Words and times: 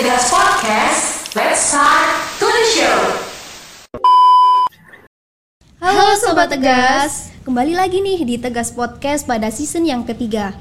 Tegas 0.00 0.32
Podcast, 0.32 1.28
let's 1.36 1.60
start 1.60 2.08
to 2.40 2.48
the 2.48 2.64
show. 2.72 3.00
Halo 5.76 6.16
Sobat 6.16 6.48
Tegas, 6.48 7.28
kembali 7.44 7.76
lagi 7.76 8.00
nih 8.00 8.24
di 8.24 8.40
Tegas 8.40 8.72
Podcast 8.72 9.28
pada 9.28 9.52
season 9.52 9.84
yang 9.84 10.08
ketiga. 10.08 10.56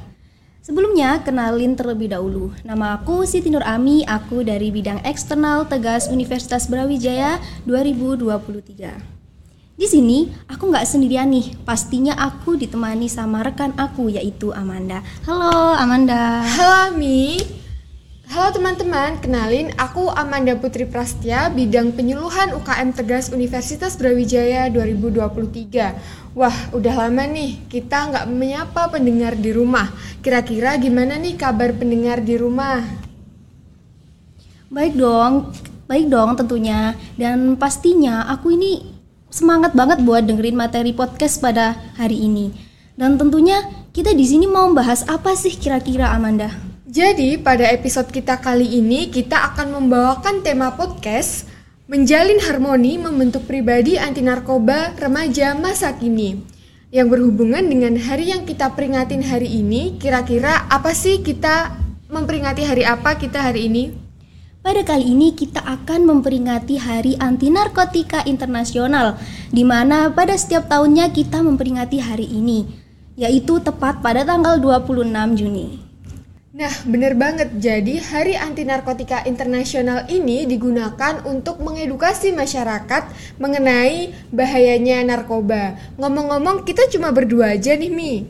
Sebelumnya, 0.59 1.23
kenalin 1.23 1.71
terlebih 1.71 2.11
dahulu. 2.11 2.51
Nama 2.67 2.99
aku 2.99 3.23
Siti 3.23 3.47
Nur 3.47 3.63
Ami, 3.63 4.03
aku 4.03 4.43
dari 4.43 4.75
bidang 4.75 5.07
eksternal 5.07 5.63
Tegas 5.71 6.11
Universitas 6.11 6.67
Brawijaya 6.67 7.39
2023. 7.63 9.79
Di 9.79 9.87
sini 9.87 10.27
aku 10.51 10.67
nggak 10.67 10.83
sendirian 10.83 11.31
nih, 11.31 11.55
pastinya 11.63 12.11
aku 12.19 12.59
ditemani 12.59 13.07
sama 13.07 13.47
rekan 13.47 13.71
aku 13.79 14.11
yaitu 14.11 14.51
Amanda. 14.51 14.99
Halo 15.23 15.79
Amanda. 15.79 16.43
Halo 16.43 16.91
Mi. 16.99 17.39
Halo 18.29 18.53
teman-teman, 18.53 19.17
kenalin 19.17 19.73
aku 19.73 20.05
Amanda 20.13 20.53
Putri 20.53 20.85
Prastya, 20.85 21.49
bidang 21.49 21.97
penyuluhan 21.97 22.53
UKM 22.61 22.93
Tegas 22.93 23.33
Universitas 23.33 23.97
Brawijaya 23.97 24.69
2023. 24.69 26.37
Wah, 26.37 26.53
udah 26.69 26.93
lama 26.93 27.25
nih 27.25 27.57
kita 27.73 28.13
nggak 28.13 28.29
menyapa 28.29 28.93
pendengar 28.93 29.33
di 29.33 29.49
rumah. 29.49 29.89
Kira-kira 30.21 30.77
gimana 30.77 31.17
nih 31.17 31.41
kabar 31.41 31.73
pendengar 31.73 32.21
di 32.21 32.37
rumah? 32.37 32.85
Baik 34.69 34.93
dong, 34.93 35.49
baik 35.89 36.05
dong 36.13 36.37
tentunya. 36.37 36.93
Dan 37.17 37.57
pastinya 37.57 38.29
aku 38.29 38.53
ini 38.53 38.93
semangat 39.33 39.73
banget 39.73 40.05
buat 40.05 40.21
dengerin 40.21 40.53
materi 40.53 40.93
podcast 40.93 41.41
pada 41.41 41.73
hari 41.97 42.29
ini. 42.29 42.53
Dan 42.93 43.17
tentunya 43.17 43.65
kita 43.89 44.13
di 44.13 44.29
sini 44.29 44.45
mau 44.45 44.69
bahas 44.69 45.01
apa 45.09 45.33
sih 45.33 45.57
kira-kira 45.57 46.13
Amanda? 46.13 46.68
Jadi 46.89 47.37
pada 47.37 47.69
episode 47.69 48.09
kita 48.09 48.41
kali 48.41 48.81
ini 48.81 49.13
kita 49.13 49.53
akan 49.53 49.77
membawakan 49.77 50.41
tema 50.41 50.73
podcast 50.73 51.45
Menjalin 51.85 52.41
Harmoni 52.41 52.97
Membentuk 52.97 53.45
Pribadi 53.45 53.93
Anti 54.01 54.25
Narkoba 54.25 54.97
Remaja 54.97 55.53
Masa 55.53 55.93
Kini 55.93 56.41
yang 56.89 57.13
berhubungan 57.13 57.61
dengan 57.61 57.93
hari 57.93 58.33
yang 58.33 58.41
kita 58.41 58.73
peringatin 58.73 59.21
hari 59.21 59.61
ini. 59.61 60.01
Kira-kira 60.01 60.65
apa 60.65 60.89
sih 60.97 61.21
kita 61.21 61.77
memperingati 62.09 62.65
hari 62.65 62.81
apa 62.89 63.21
kita 63.21 63.37
hari 63.37 63.69
ini? 63.69 63.93
Pada 64.65 64.81
kali 64.81 65.13
ini 65.13 65.37
kita 65.37 65.61
akan 65.61 66.09
memperingati 66.09 66.81
Hari 66.81 67.21
Anti 67.21 67.53
Narkotika 67.53 68.25
Internasional, 68.25 69.21
di 69.53 69.61
mana 69.61 70.09
pada 70.09 70.33
setiap 70.33 70.65
tahunnya 70.65 71.13
kita 71.13 71.45
memperingati 71.45 72.01
hari 72.01 72.25
ini, 72.25 72.65
yaitu 73.13 73.61
tepat 73.61 74.01
pada 74.01 74.25
tanggal 74.25 74.57
26 74.57 75.37
Juni. 75.37 75.88
Nah, 76.49 76.73
bener 76.81 77.13
banget. 77.13 77.61
Jadi, 77.61 78.01
Hari 78.01 78.33
Anti 78.33 78.65
Narkotika 78.65 79.21
Internasional 79.29 80.09
ini 80.09 80.49
digunakan 80.49 81.21
untuk 81.29 81.61
mengedukasi 81.61 82.33
masyarakat 82.33 83.05
mengenai 83.37 84.09
bahayanya 84.33 85.05
narkoba. 85.05 85.77
Ngomong-ngomong, 86.01 86.65
kita 86.65 86.89
cuma 86.89 87.13
berdua 87.13 87.53
aja 87.53 87.77
nih, 87.77 87.93
Mi. 87.93 88.25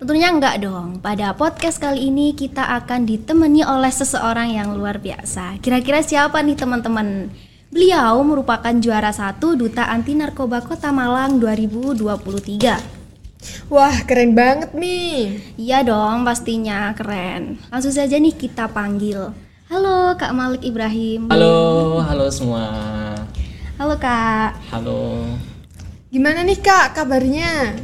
Tentunya 0.00 0.32
enggak 0.32 0.64
dong. 0.64 1.04
Pada 1.04 1.36
podcast 1.36 1.76
kali 1.76 2.08
ini 2.08 2.32
kita 2.32 2.64
akan 2.80 3.04
ditemani 3.04 3.60
oleh 3.60 3.92
seseorang 3.92 4.56
yang 4.56 4.72
luar 4.72 4.96
biasa. 4.96 5.60
Kira-kira 5.60 6.00
siapa 6.00 6.40
nih 6.40 6.56
teman-teman? 6.56 7.28
Beliau 7.68 8.16
merupakan 8.24 8.72
juara 8.80 9.12
satu 9.12 9.52
Duta 9.60 9.92
Anti 9.92 10.16
Narkoba 10.16 10.64
Kota 10.64 10.88
Malang 10.88 11.36
2023. 11.36 12.97
Wah, 13.70 13.94
keren 14.02 14.34
banget 14.34 14.74
nih. 14.74 15.38
Iya 15.54 15.86
dong, 15.86 16.26
pastinya 16.26 16.90
keren. 16.96 17.62
Langsung 17.70 17.94
saja 17.94 18.18
nih 18.18 18.34
kita 18.34 18.66
panggil. 18.72 19.30
Halo 19.68 20.16
Kak 20.16 20.32
Malik 20.32 20.64
Ibrahim. 20.64 21.28
Halo, 21.30 22.00
halo 22.02 22.26
semua. 22.32 22.66
Halo 23.78 23.94
Kak. 24.00 24.58
Halo. 24.74 25.22
Gimana 26.08 26.42
nih 26.42 26.58
Kak 26.58 26.96
kabarnya? 26.98 27.76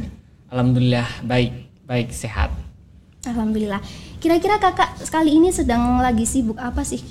Alhamdulillah 0.51 1.07
baik. 1.23 1.53
Baik, 1.85 2.09
sehat. 2.09 2.49
Alhamdulillah. 3.29 3.79
Kira-kira 4.17 4.57
kakak 4.57 4.97
sekali 5.05 5.37
ini 5.37 5.53
sedang 5.53 6.01
lagi 6.01 6.25
sibuk 6.25 6.57
apa 6.57 6.81
sih? 6.81 7.01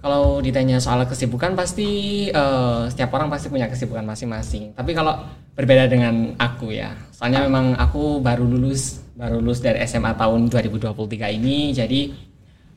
Kalau 0.00 0.40
ditanya 0.40 0.80
soal 0.80 1.04
kesibukan 1.04 1.52
pasti 1.52 1.88
uh, 2.32 2.88
setiap 2.88 3.12
orang 3.20 3.28
pasti 3.28 3.52
punya 3.52 3.68
kesibukan 3.68 4.00
masing-masing. 4.08 4.72
Tapi 4.72 4.96
kalau 4.96 5.28
berbeda 5.52 5.92
dengan 5.92 6.32
aku 6.40 6.72
ya, 6.72 6.96
soalnya 7.12 7.44
memang 7.44 7.76
aku 7.76 8.24
baru 8.24 8.48
lulus 8.48 9.04
baru 9.12 9.44
lulus 9.44 9.60
dari 9.60 9.84
SMA 9.84 10.16
tahun 10.16 10.48
2023 10.48 11.36
ini, 11.36 11.76
jadi 11.76 12.16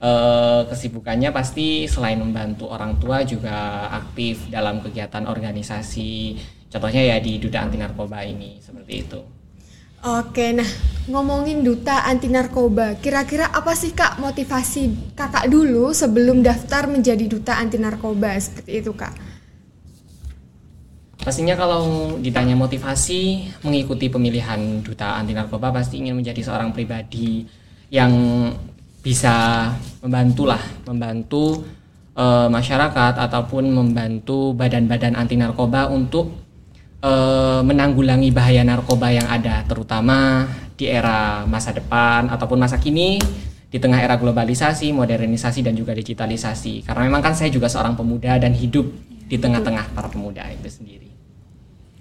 uh, 0.03 0.67
kesibukannya 0.67 1.31
pasti 1.31 1.88
selain 1.88 2.19
membantu 2.19 2.67
orang 2.67 3.00
tua 3.00 3.23
juga 3.23 3.88
aktif 3.95 4.51
dalam 4.51 4.83
kegiatan 4.83 5.23
organisasi. 5.23 6.35
Contohnya 6.67 7.16
ya 7.16 7.17
di 7.23 7.39
Duda 7.39 7.63
Anti 7.63 7.79
Narkoba 7.79 8.28
ini 8.28 8.59
seperti 8.59 8.94
itu. 9.00 9.42
Oke, 10.03 10.51
nah 10.51 10.67
ngomongin 11.07 11.63
duta 11.63 12.03
anti 12.03 12.27
narkoba, 12.27 12.99
kira-kira 12.99 13.47
apa 13.47 13.71
sih 13.71 13.95
kak 13.95 14.19
motivasi 14.19 15.15
kakak 15.15 15.47
dulu 15.47 15.95
sebelum 15.95 16.43
daftar 16.43 16.91
menjadi 16.91 17.23
duta 17.23 17.55
anti 17.55 17.79
narkoba 17.79 18.35
seperti 18.35 18.83
itu 18.83 18.91
kak? 18.91 19.15
Pastinya 21.23 21.55
kalau 21.55 22.19
ditanya 22.19 22.51
motivasi 22.51 23.47
mengikuti 23.63 24.11
pemilihan 24.11 24.83
duta 24.83 25.15
anti 25.15 25.31
narkoba 25.31 25.71
pasti 25.71 26.03
ingin 26.03 26.19
menjadi 26.19 26.51
seorang 26.51 26.75
pribadi 26.75 27.47
yang 27.87 28.11
bisa 28.99 29.71
membantu 30.03 30.51
lah, 30.51 30.59
membantu 30.83 31.63
e, 32.11 32.25
masyarakat 32.51 33.23
ataupun 33.23 33.71
membantu 33.71 34.51
badan-badan 34.51 35.15
anti 35.15 35.39
narkoba 35.39 35.87
untuk 35.87 36.42
uh, 37.03 37.59
menanggulangi 37.61 38.31
bahaya 38.31 38.63
narkoba 38.63 39.11
yang 39.11 39.27
ada 39.27 39.67
terutama 39.67 40.47
di 40.73 40.89
era 40.89 41.43
masa 41.45 41.75
depan 41.75 42.31
ataupun 42.31 42.57
masa 42.57 42.79
kini 42.79 43.19
di 43.69 43.77
tengah 43.81 43.99
era 43.99 44.15
globalisasi, 44.17 44.93
modernisasi 44.93 45.65
dan 45.65 45.73
juga 45.75 45.91
digitalisasi. 45.93 46.85
Karena 46.87 47.09
memang 47.09 47.21
kan 47.21 47.33
saya 47.33 47.49
juga 47.51 47.67
seorang 47.67 47.97
pemuda 47.97 48.37
dan 48.37 48.53
hidup 48.53 48.85
di 49.27 49.37
tengah-tengah 49.37 49.97
para 49.97 50.07
pemuda 50.09 50.45
itu 50.53 50.69
sendiri. 50.69 51.09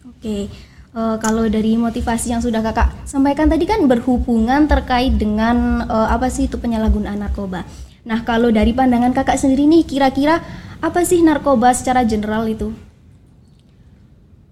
Oke, 0.04 0.52
uh, 0.92 1.16
kalau 1.16 1.48
dari 1.48 1.80
motivasi 1.80 2.36
yang 2.36 2.44
sudah 2.44 2.60
kakak 2.60 2.92
sampaikan 3.08 3.48
tadi 3.48 3.64
kan 3.64 3.80
berhubungan 3.88 4.68
terkait 4.68 5.16
dengan 5.16 5.88
uh, 5.88 6.12
apa 6.12 6.28
sih 6.28 6.46
itu 6.46 6.60
penyalahgunaan 6.60 7.24
narkoba. 7.24 7.64
Nah, 8.04 8.20
kalau 8.26 8.52
dari 8.52 8.76
pandangan 8.76 9.14
kakak 9.16 9.40
sendiri 9.40 9.64
nih, 9.64 9.86
kira-kira 9.86 10.44
apa 10.82 11.06
sih 11.06 11.24
narkoba 11.24 11.72
secara 11.72 12.04
general 12.04 12.44
itu? 12.50 12.74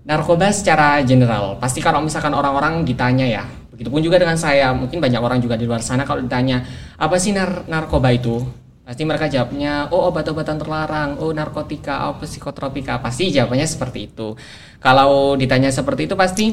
Narkoba 0.04 0.48
secara 0.52 1.00
general. 1.04 1.60
Pasti 1.60 1.84
kalau 1.84 2.00
misalkan 2.00 2.32
orang-orang 2.32 2.84
ditanya 2.84 3.26
ya 3.26 3.44
begitupun 3.72 4.04
juga 4.04 4.20
dengan 4.20 4.36
saya 4.36 4.76
mungkin 4.76 5.00
banyak 5.00 5.20
orang 5.20 5.40
juga 5.40 5.56
di 5.56 5.64
luar 5.64 5.80
sana 5.80 6.04
kalau 6.04 6.20
ditanya 6.20 6.60
apa 7.00 7.16
sih 7.16 7.32
nar 7.32 7.64
narkoba 7.64 8.12
itu? 8.12 8.44
Pasti 8.84 9.06
mereka 9.06 9.30
jawabnya 9.30 9.86
oh 9.94 10.10
obat-obatan 10.10 10.58
terlarang 10.58 11.10
oh 11.22 11.30
narkotika 11.30 12.10
oh 12.10 12.18
psikotropika. 12.20 12.98
Pasti 12.98 13.30
jawabannya 13.30 13.68
seperti 13.68 14.10
itu. 14.10 14.34
Kalau 14.82 15.36
ditanya 15.38 15.70
seperti 15.70 16.10
itu 16.10 16.14
pasti 16.18 16.46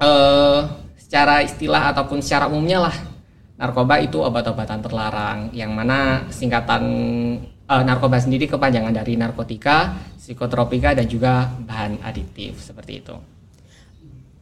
uh, 0.00 0.60
secara 0.96 1.42
istilah 1.42 1.90
ataupun 1.90 2.22
secara 2.22 2.46
umumnya 2.46 2.86
lah 2.86 2.96
narkoba 3.60 4.00
itu 4.00 4.16
obat-obatan 4.16 4.80
terlarang 4.80 5.38
yang 5.52 5.76
mana 5.76 6.24
singkatan 6.32 6.82
uh, 7.70 7.82
narkoba 7.86 8.18
sendiri 8.18 8.50
kepanjangan 8.50 8.90
dari 8.90 9.14
narkotika 9.14 9.94
psikotropika 10.18 10.98
dan 10.98 11.06
juga 11.06 11.46
bahan 11.62 12.02
adiktif 12.02 12.58
seperti 12.58 12.98
itu. 12.98 13.14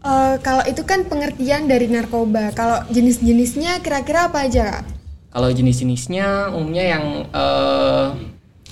Uh, 0.00 0.40
kalau 0.40 0.64
itu 0.64 0.80
kan 0.88 1.04
pengertian 1.04 1.68
dari 1.68 1.90
narkoba. 1.92 2.54
Kalau 2.56 2.80
jenis-jenisnya 2.88 3.84
kira-kira 3.84 4.32
apa 4.32 4.48
aja, 4.48 4.80
Kalau 5.28 5.52
jenis-jenisnya 5.52 6.56
umumnya 6.56 6.96
yang 6.96 7.04
uh, 7.36 8.16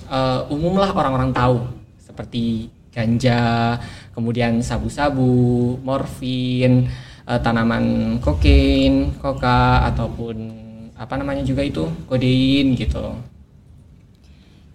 uh, 0.09 0.41
umum 0.49 0.81
lah 0.81 0.89
orang-orang 0.97 1.29
tahu 1.29 1.69
seperti 2.01 2.73
ganja, 2.97 3.77
kemudian 4.17 4.65
sabu-sabu, 4.65 5.77
morfin, 5.85 6.89
uh, 7.29 7.37
tanaman 7.45 8.17
kokain, 8.25 9.13
koka 9.21 9.85
ataupun 9.93 10.65
apa 10.97 11.15
namanya 11.21 11.45
juga 11.45 11.61
itu 11.61 11.85
kodein 12.09 12.73
gitu. 12.73 13.36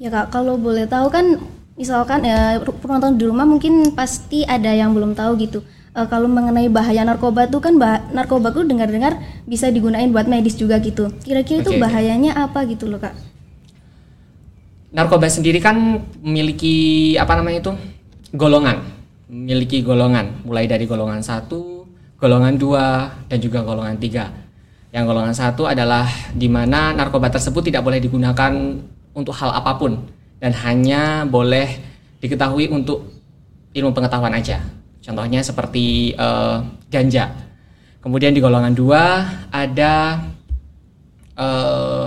Ya 0.02 0.10
kak, 0.10 0.34
kalau 0.34 0.58
boleh 0.58 0.90
tahu 0.90 1.14
kan 1.14 1.38
misalkan 1.78 2.26
ya 2.26 2.58
penonton 2.82 3.22
di 3.22 3.30
rumah 3.30 3.46
mungkin 3.46 3.94
pasti 3.94 4.42
ada 4.42 4.74
yang 4.74 4.98
belum 4.98 5.14
tahu 5.14 5.38
gitu. 5.38 5.62
Uh, 5.94 6.10
kalau 6.10 6.26
mengenai 6.26 6.74
bahaya 6.74 7.06
narkoba 7.06 7.46
tuh 7.46 7.62
kan 7.62 7.78
bah 7.78 8.02
narkoba 8.10 8.50
tuh 8.50 8.66
dengar-dengar 8.66 9.22
bisa 9.46 9.70
digunain 9.70 10.10
buat 10.10 10.26
medis 10.26 10.58
juga 10.58 10.82
gitu. 10.82 11.14
Kira-kira 11.22 11.62
okay. 11.62 11.66
itu 11.70 11.72
bahayanya 11.78 12.34
apa 12.34 12.66
gitu 12.66 12.90
loh 12.90 12.98
kak? 12.98 13.14
Narkoba 14.90 15.30
sendiri 15.30 15.62
kan 15.62 15.78
memiliki 16.26 17.14
apa 17.22 17.38
namanya 17.38 17.70
itu 17.70 17.74
golongan. 18.34 18.82
Memiliki 19.30 19.86
golongan. 19.86 20.42
Mulai 20.50 20.66
dari 20.66 20.90
golongan 20.90 21.22
satu 21.22 21.86
golongan 22.18 22.58
dua 22.58 22.86
dan 23.30 23.38
juga 23.38 23.62
golongan 23.62 24.02
tiga. 24.02 24.34
Yang 24.90 25.14
golongan 25.14 25.36
satu 25.38 25.70
adalah 25.70 26.10
di 26.34 26.50
mana 26.50 26.90
narkoba 26.90 27.30
tersebut 27.30 27.70
tidak 27.70 27.86
boleh 27.86 28.02
digunakan 28.02 28.50
untuk 29.12 29.36
hal 29.36 29.52
apa 29.52 29.76
pun 29.76 30.08
dan 30.42 30.52
hanya 30.66 31.28
boleh 31.28 31.78
diketahui 32.22 32.70
untuk 32.72 33.06
ilmu 33.74 33.92
pengetahuan 33.94 34.34
aja. 34.34 34.62
Contohnya 35.02 35.42
seperti 35.42 36.14
eh, 36.14 36.58
ganja. 36.90 37.30
Kemudian 38.02 38.34
di 38.34 38.42
golongan 38.42 38.74
dua 38.74 39.26
ada 39.50 40.22
eh, 41.38 42.06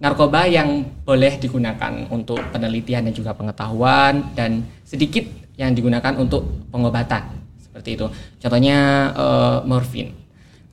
narkoba 0.00 0.44
yang 0.44 0.84
boleh 1.04 1.40
digunakan 1.40 2.08
untuk 2.12 2.40
penelitian 2.52 3.08
dan 3.08 3.14
juga 3.16 3.32
pengetahuan 3.32 4.36
dan 4.36 4.64
sedikit 4.84 5.24
yang 5.56 5.72
digunakan 5.72 6.12
untuk 6.18 6.44
pengobatan 6.68 7.40
seperti 7.56 7.96
itu. 7.96 8.06
Contohnya 8.40 8.78
eh, 9.16 9.58
morfin. 9.64 10.08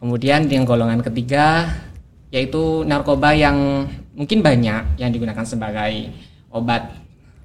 Kemudian 0.01 0.49
yang 0.49 0.65
golongan 0.65 1.05
ketiga 1.05 1.69
yaitu 2.31 2.87
narkoba 2.87 3.35
yang 3.35 3.85
mungkin 4.15 4.39
banyak 4.39 4.97
yang 4.97 5.11
digunakan 5.11 5.43
sebagai 5.43 6.09
obat, 6.47 6.95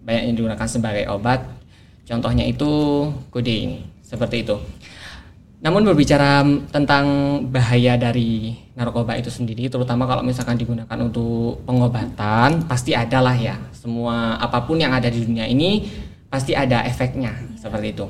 banyak 0.06 0.33
yang 0.33 0.37
digunakan 0.38 0.69
sebagai 0.71 1.05
obat. 1.11 1.43
Contohnya 2.06 2.47
itu 2.47 2.71
kodein, 3.35 3.83
seperti 4.06 4.47
itu. 4.47 4.55
Namun 5.59 5.83
berbicara 5.83 6.47
tentang 6.71 7.05
bahaya 7.50 7.99
dari 7.99 8.55
narkoba 8.79 9.19
itu 9.19 9.27
sendiri, 9.27 9.67
terutama 9.67 10.06
kalau 10.06 10.23
misalkan 10.23 10.55
digunakan 10.55 10.99
untuk 11.03 11.67
pengobatan, 11.67 12.62
pasti 12.71 12.94
ada 12.94 13.19
lah 13.19 13.35
ya. 13.35 13.59
Semua 13.75 14.38
apa 14.38 14.62
pun 14.62 14.79
yang 14.79 14.94
ada 14.94 15.11
di 15.11 15.27
dunia 15.27 15.50
ini 15.50 15.88
pasti 16.31 16.55
ada 16.55 16.87
efeknya, 16.87 17.35
seperti 17.59 17.97
itu. 17.97 18.06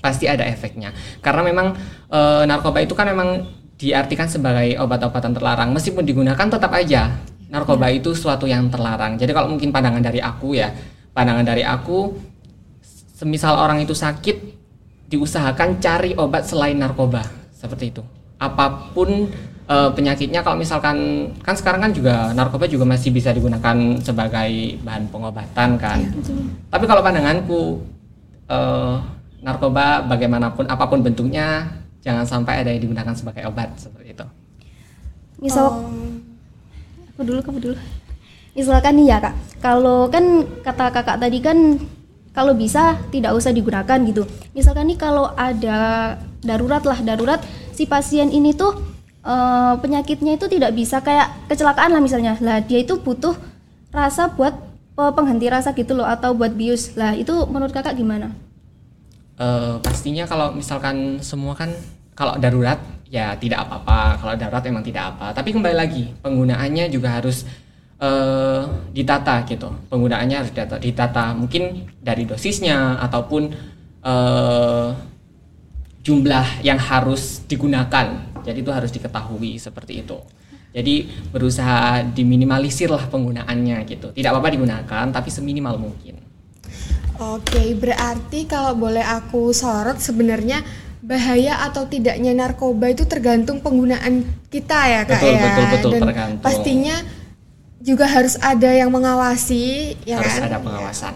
Pasti 0.00 0.30
ada 0.30 0.46
efeknya. 0.48 0.94
Karena 1.20 1.42
memang 1.44 1.76
e, 2.08 2.20
narkoba 2.48 2.80
itu 2.80 2.94
kan 2.96 3.10
memang 3.10 3.44
diartikan 3.78 4.26
sebagai 4.26 4.74
obat-obatan 4.82 5.32
terlarang, 5.32 5.70
meskipun 5.70 6.02
digunakan 6.02 6.46
tetap 6.50 6.74
aja 6.74 7.14
narkoba 7.48 7.88
itu 7.88 8.12
suatu 8.12 8.44
yang 8.44 8.68
terlarang. 8.68 9.16
Jadi 9.16 9.30
kalau 9.32 9.48
mungkin 9.48 9.70
pandangan 9.70 10.02
dari 10.02 10.20
aku 10.20 10.58
ya, 10.58 10.74
pandangan 11.14 11.46
dari 11.46 11.62
aku, 11.64 12.12
semisal 13.16 13.56
orang 13.56 13.80
itu 13.80 13.94
sakit, 13.94 14.36
diusahakan 15.08 15.80
cari 15.80 16.12
obat 16.18 16.44
selain 16.44 16.76
narkoba, 16.76 17.24
seperti 17.54 17.94
itu. 17.94 18.02
Apa 18.36 18.92
pun 18.92 19.30
e, 19.64 19.76
penyakitnya, 19.96 20.44
kalau 20.44 20.58
misalkan 20.60 21.30
kan 21.40 21.54
sekarang 21.56 21.88
kan 21.88 21.92
juga 21.94 22.34
narkoba 22.36 22.68
juga 22.68 22.84
masih 22.84 23.14
bisa 23.14 23.30
digunakan 23.30 23.74
sebagai 24.02 24.76
bahan 24.84 25.08
pengobatan 25.08 25.80
kan. 25.80 25.98
Tapi 26.68 26.84
kalau 26.84 27.00
pandanganku 27.00 27.80
e, 28.44 28.58
narkoba 29.40 30.02
bagaimanapun 30.04 30.66
apa 30.66 30.84
pun 30.84 31.00
bentuknya, 31.00 31.77
jangan 32.02 32.24
sampai 32.24 32.62
ada 32.62 32.70
yang 32.70 32.82
digunakan 32.82 33.14
sebagai 33.14 33.46
obat 33.48 33.74
seperti 33.78 34.14
itu. 34.14 34.26
Misal 35.38 35.86
aku 37.14 37.22
dulu 37.22 37.40
kamu 37.42 37.58
dulu. 37.62 37.76
Misalkan 38.58 38.98
nih 38.98 39.06
ya 39.14 39.18
kak, 39.22 39.34
kalau 39.62 40.10
kan 40.10 40.42
kata 40.66 40.90
kakak 40.90 41.18
tadi 41.22 41.38
kan 41.38 41.78
kalau 42.34 42.54
bisa 42.54 42.98
tidak 43.14 43.34
usah 43.34 43.54
digunakan 43.54 43.98
gitu. 44.06 44.26
Misalkan 44.54 44.90
nih 44.90 44.98
kalau 44.98 45.30
ada 45.34 46.14
darurat 46.42 46.82
lah 46.82 46.98
darurat 47.02 47.42
si 47.74 47.86
pasien 47.86 48.30
ini 48.34 48.54
tuh 48.54 48.74
eh, 49.22 49.74
penyakitnya 49.78 50.38
itu 50.38 50.46
tidak 50.50 50.74
bisa 50.74 50.98
kayak 51.02 51.50
kecelakaan 51.50 51.94
lah 51.94 52.02
misalnya. 52.02 52.34
Lah 52.42 52.58
dia 52.62 52.82
itu 52.82 52.98
butuh 52.98 53.34
rasa 53.94 54.30
buat 54.34 54.54
eh, 54.98 55.12
penghenti 55.14 55.46
rasa 55.46 55.70
gitu 55.74 55.94
loh 55.94 56.06
atau 56.06 56.34
buat 56.34 56.50
bius. 56.54 56.98
Lah 56.98 57.14
itu 57.14 57.34
menurut 57.46 57.70
kakak 57.70 57.94
gimana? 57.94 58.34
Eh, 59.38 59.76
pastinya 59.78 60.26
kalau 60.26 60.50
misalkan 60.50 61.22
semua 61.22 61.54
kan 61.54 61.70
kalau 62.18 62.34
darurat 62.42 62.82
ya 63.06 63.38
tidak 63.38 63.62
apa-apa. 63.66 64.18
Kalau 64.18 64.34
darurat 64.34 64.64
emang 64.66 64.82
tidak 64.82 65.14
apa. 65.14 65.30
Tapi 65.30 65.54
kembali 65.54 65.76
lagi 65.78 66.10
penggunaannya 66.18 66.90
juga 66.90 67.22
harus 67.22 67.46
eh, 68.02 68.62
ditata 68.90 69.46
gitu. 69.46 69.70
Penggunaannya 69.86 70.36
harus 70.42 70.50
ditata, 70.50 70.82
ditata. 70.82 71.38
Mungkin 71.38 71.86
dari 72.02 72.26
dosisnya 72.26 72.98
ataupun 72.98 73.42
eh, 74.02 74.88
jumlah 76.02 76.66
yang 76.66 76.82
harus 76.82 77.46
digunakan. 77.46 78.06
Jadi 78.42 78.58
itu 78.58 78.72
harus 78.74 78.90
diketahui 78.90 79.54
seperti 79.62 80.02
itu. 80.02 80.18
Jadi 80.74 81.06
berusaha 81.30 82.02
diminimalisir 82.10 82.90
lah 82.90 83.06
penggunaannya 83.06 83.86
gitu. 83.86 84.10
Tidak 84.10 84.34
apa-apa 84.34 84.50
digunakan 84.50 85.06
tapi 85.14 85.30
seminimal 85.30 85.78
mungkin 85.78 86.27
Oke, 87.18 87.74
berarti 87.74 88.46
kalau 88.46 88.78
boleh 88.78 89.02
aku 89.02 89.50
sorot 89.50 89.98
sebenarnya 89.98 90.62
bahaya 91.02 91.66
atau 91.66 91.86
tidaknya 91.86 92.30
narkoba 92.30 92.90
itu 92.90 93.06
tergantung 93.06 93.58
penggunaan 93.58 94.22
kita 94.50 94.78
ya 94.86 95.02
kak 95.02 95.18
Betul, 95.18 95.34
ya. 95.34 95.40
betul, 95.42 95.64
betul, 95.70 95.90
Dan 95.94 96.02
tergantung. 96.10 96.42
pastinya 96.42 96.96
juga 97.78 98.06
harus 98.10 98.34
ada 98.42 98.70
yang 98.74 98.90
mengawasi 98.90 99.94
ya 100.02 100.18
harus 100.18 100.34
kan. 100.34 100.50
ada 100.50 100.58
pengawasan 100.58 101.14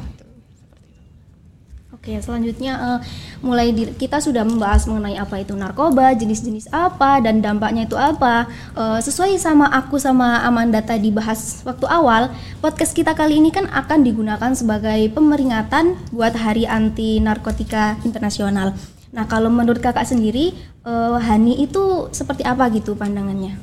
Oke, 2.03 2.19
selanjutnya 2.19 2.75
eh, 2.75 2.99
mulai 3.47 3.71
di- 3.71 3.95
kita 3.95 4.19
sudah 4.19 4.43
membahas 4.43 4.91
mengenai 4.91 5.23
apa 5.23 5.39
itu 5.39 5.55
narkoba, 5.55 6.11
jenis-jenis 6.19 6.67
apa 6.75 7.23
dan 7.23 7.39
dampaknya 7.39 7.87
itu 7.87 7.95
apa. 7.95 8.51
Eh, 8.75 8.99
sesuai 8.99 9.39
sama 9.39 9.71
aku 9.71 10.03
sama 10.03 10.43
Amanda 10.43 10.83
tadi 10.83 11.15
bahas 11.15 11.63
waktu 11.63 11.87
awal, 11.87 12.35
podcast 12.59 12.91
kita 12.91 13.15
kali 13.15 13.39
ini 13.39 13.55
kan 13.55 13.71
akan 13.71 14.03
digunakan 14.03 14.51
sebagai 14.51 14.99
pemeringatan 15.15 15.95
buat 16.11 16.35
Hari 16.35 16.67
Anti 16.67 17.23
Narkotika 17.23 17.95
Internasional. 18.03 18.75
Nah, 19.15 19.31
kalau 19.31 19.47
menurut 19.55 19.79
kakak 19.79 20.03
sendiri, 20.03 20.59
eh, 20.83 21.19
Hani 21.23 21.63
itu 21.63 22.11
seperti 22.11 22.43
apa 22.43 22.67
gitu 22.75 22.99
pandangannya? 22.99 23.55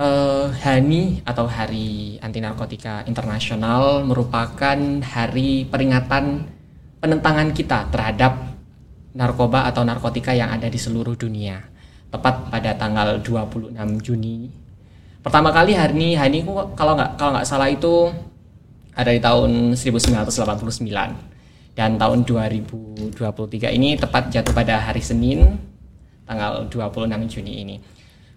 Eh, 0.00 0.46
HANI 0.48 1.28
atau 1.28 1.44
Hari 1.44 2.16
Anti 2.24 2.40
Narkotika 2.40 3.04
Internasional 3.04 4.00
merupakan 4.00 4.80
hari 5.04 5.68
peringatan 5.68 6.48
penentangan 7.02 7.50
kita 7.50 7.90
terhadap 7.90 8.38
narkoba 9.18 9.66
atau 9.66 9.82
narkotika 9.82 10.30
yang 10.30 10.54
ada 10.54 10.70
di 10.70 10.78
seluruh 10.78 11.18
dunia. 11.18 11.58
Tepat 12.14 12.48
pada 12.48 12.70
tanggal 12.78 13.18
26 13.18 13.74
Juni. 14.06 14.46
Pertama 15.18 15.50
kali 15.50 15.74
ini 15.74 16.38
kok 16.46 16.78
kalau 16.78 16.94
nggak 16.94 17.18
kalau 17.18 17.30
nggak 17.34 17.46
salah 17.46 17.66
itu 17.66 18.14
ada 18.94 19.10
di 19.10 19.18
tahun 19.18 19.74
1989 19.74 21.74
dan 21.74 21.96
tahun 21.96 22.18
2023 22.28 23.16
ini 23.72 23.96
tepat 23.96 24.28
jatuh 24.28 24.52
pada 24.52 24.76
hari 24.78 25.00
Senin 25.00 25.56
tanggal 26.28 26.70
26 26.70 27.32
Juni 27.32 27.52
ini. 27.66 27.76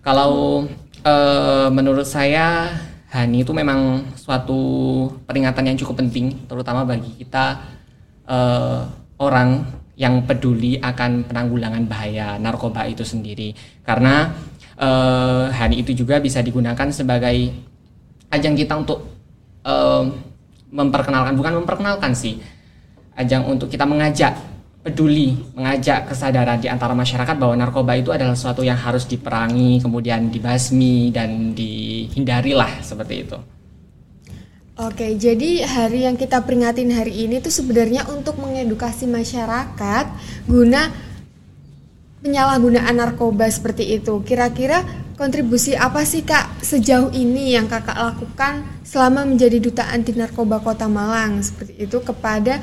Kalau 0.01 0.65
eh, 1.06 1.67
menurut 1.69 2.07
saya 2.07 2.74
Hani 3.15 3.48
itu 3.48 3.55
memang 3.55 4.12
suatu 4.19 4.60
peringatan 5.24 5.72
yang 5.72 5.79
cukup 5.79 6.03
penting 6.03 6.36
terutama 6.51 6.84
bagi 6.84 7.15
kita 7.15 7.63
eh, 8.27 8.79
orang 9.22 9.50
yang 9.96 10.27
peduli 10.27 10.75
akan 10.75 11.24
penanggulangan 11.24 11.88
bahaya 11.88 12.36
narkoba 12.36 12.84
itu 12.86 13.08
sendiri 13.08 13.55
karena 13.88 14.36
eh, 14.75 15.46
Hani 15.50 15.82
itu 15.82 15.96
juga 15.96 16.20
bisa 16.20 16.44
digunakan 16.44 16.91
sebagai 16.91 17.53
ajang 18.29 18.55
kita 18.58 18.74
untuk 18.75 19.00
eh, 19.63 20.03
memperkenalkan 20.75 21.34
bukan 21.39 21.53
memperkenalkan 21.63 22.12
sih 22.12 22.41
ajang 23.15 23.48
untuk 23.48 23.72
kita 23.72 23.88
mengajak 23.88 24.36
peduli, 24.86 25.34
mengajak 25.58 26.13
kesadaran 26.13 26.62
di 26.62 26.70
antara 26.70 26.94
masyarakat 26.94 27.34
bahwa 27.41 27.58
narkoba 27.58 27.98
itu 27.98 28.13
adalah 28.13 28.38
sesuatu 28.38 28.62
yang 28.62 28.77
harus 28.77 29.10
diperangi, 29.10 29.82
kemudian 29.82 30.29
dibasmi 30.29 31.10
dan 31.10 31.58
dihindari 31.58 32.53
lah 32.53 32.70
seperti 32.86 33.25
itu. 33.25 33.54
Oke, 34.75 35.15
jadi 35.15 35.63
hari 35.63 36.03
yang 36.03 36.20
kita 36.20 36.44
peringatin 36.44 36.91
hari 36.91 37.24
ini 37.24 37.39
tuh 37.39 37.48
sebenarnya 37.48 38.12
untuk 38.12 38.36
mengedukasi 38.44 39.08
masyarakat 39.08 40.05
guna 40.51 40.91
penyalahgunaan 42.20 42.91
narkoba 42.91 43.48
seperti 43.48 43.96
itu. 43.96 44.20
Kira-kira 44.27 44.84
kontribusi 45.15 45.79
apa 45.79 46.03
sih 46.03 46.27
Kak 46.27 46.60
sejauh 46.60 47.08
ini 47.15 47.55
yang 47.55 47.72
Kakak 47.72 47.96
lakukan 47.96 48.67
selama 48.84 49.24
menjadi 49.24 49.63
duta 49.63 49.88
anti 49.88 50.12
narkoba 50.12 50.60
Kota 50.60 50.91
Malang 50.91 51.39
seperti 51.39 51.79
itu 51.79 52.03
kepada 52.03 52.60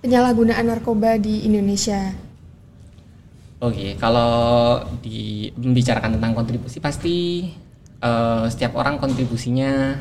penyalahgunaan 0.00 0.64
narkoba 0.64 1.20
di 1.20 1.44
Indonesia? 1.44 2.16
Oke, 3.60 4.00
kalau 4.00 4.80
di 5.04 5.52
membicarakan 5.60 6.16
tentang 6.16 6.32
kontribusi 6.32 6.80
pasti 6.80 7.52
eh, 8.00 8.44
setiap 8.48 8.80
orang 8.80 8.96
kontribusinya 8.96 9.92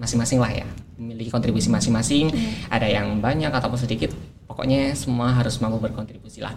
masing-masing 0.00 0.40
lah 0.40 0.52
ya, 0.52 0.68
memiliki 0.96 1.28
kontribusi 1.28 1.68
masing-masing. 1.68 2.32
Ada 2.72 2.88
yang 2.88 3.20
banyak 3.20 3.52
ataupun 3.52 3.78
sedikit, 3.78 4.12
pokoknya 4.48 4.92
semua 4.96 5.32
harus 5.32 5.60
mampu 5.60 5.80
berkontribusi 5.80 6.40
lah. 6.40 6.56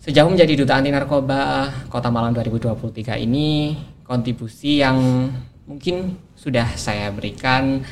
Sejauh 0.00 0.30
menjadi 0.32 0.56
duta 0.56 0.78
anti 0.80 0.88
narkoba 0.88 1.68
Kota 1.92 2.08
Malang 2.08 2.32
2023 2.32 3.20
ini 3.20 3.76
kontribusi 4.08 4.80
yang 4.80 5.28
mungkin 5.68 6.16
sudah 6.32 6.72
saya 6.80 7.12
berikan 7.12 7.84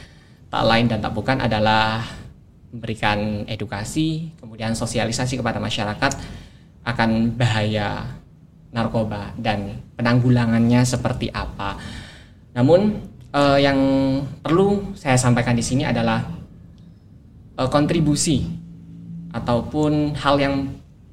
tak 0.48 0.64
lain 0.64 0.88
dan 0.88 1.04
tak 1.04 1.12
bukan 1.12 1.44
adalah 1.44 2.00
memberikan 2.72 3.44
edukasi, 3.44 4.32
kemudian 4.40 4.72
sosialisasi 4.72 5.36
kepada 5.36 5.60
masyarakat 5.60 6.12
akan 6.86 7.36
bahaya 7.36 8.16
narkoba 8.72 9.36
dan 9.36 9.84
penanggulangannya 9.98 10.84
seperti 10.86 11.28
apa. 11.32 11.76
Namun 12.56 12.96
eh, 13.32 13.58
yang 13.62 13.78
perlu 14.42 14.94
saya 14.94 15.16
sampaikan 15.18 15.56
di 15.56 15.64
sini 15.64 15.82
adalah 15.82 16.22
eh, 17.58 17.68
kontribusi 17.70 18.46
ataupun 19.32 20.16
hal 20.16 20.36
yang 20.40 20.54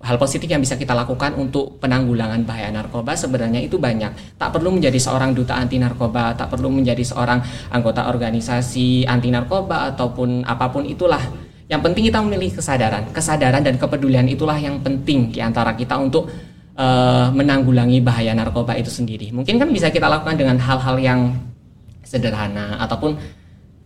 hal 0.03 0.19
positif 0.19 0.51
yang 0.51 0.59
bisa 0.59 0.75
kita 0.75 0.91
lakukan 0.91 1.31
untuk 1.39 1.79
penanggulangan 1.79 2.43
bahaya 2.43 2.67
narkoba 2.75 3.15
sebenarnya 3.15 3.63
itu 3.63 3.79
banyak. 3.79 4.35
Tak 4.35 4.51
perlu 4.51 4.75
menjadi 4.75 4.99
seorang 4.99 5.31
duta 5.31 5.55
anti 5.55 5.79
narkoba, 5.79 6.35
tak 6.35 6.51
perlu 6.51 6.67
menjadi 6.67 7.01
seorang 7.07 7.39
anggota 7.71 8.11
organisasi 8.11 9.07
anti 9.07 9.31
narkoba 9.31 9.95
ataupun 9.95 10.43
apa 10.43 10.67
pun 10.67 10.83
itulah. 10.83 11.23
Yang 11.71 11.81
penting 11.87 12.03
kita 12.11 12.19
memiliki 12.19 12.59
kesadaran. 12.59 13.15
Kesadaran 13.15 13.63
dan 13.63 13.79
kepedulian 13.79 14.27
itulah 14.27 14.59
yang 14.59 14.83
penting 14.83 15.31
di 15.31 15.39
antara 15.39 15.71
kita 15.71 15.95
untuk 15.95 16.27
uh, 16.75 17.31
menanggulangi 17.31 18.03
bahaya 18.03 18.35
narkoba 18.35 18.75
itu 18.75 18.91
sendiri. 18.91 19.31
Mungkin 19.31 19.55
kan 19.55 19.71
bisa 19.71 19.87
kita 19.87 20.11
lakukan 20.11 20.35
dengan 20.35 20.59
hal-hal 20.59 20.99
yang 20.99 21.19
sederhana 22.13 22.77
ataupun 22.77 23.17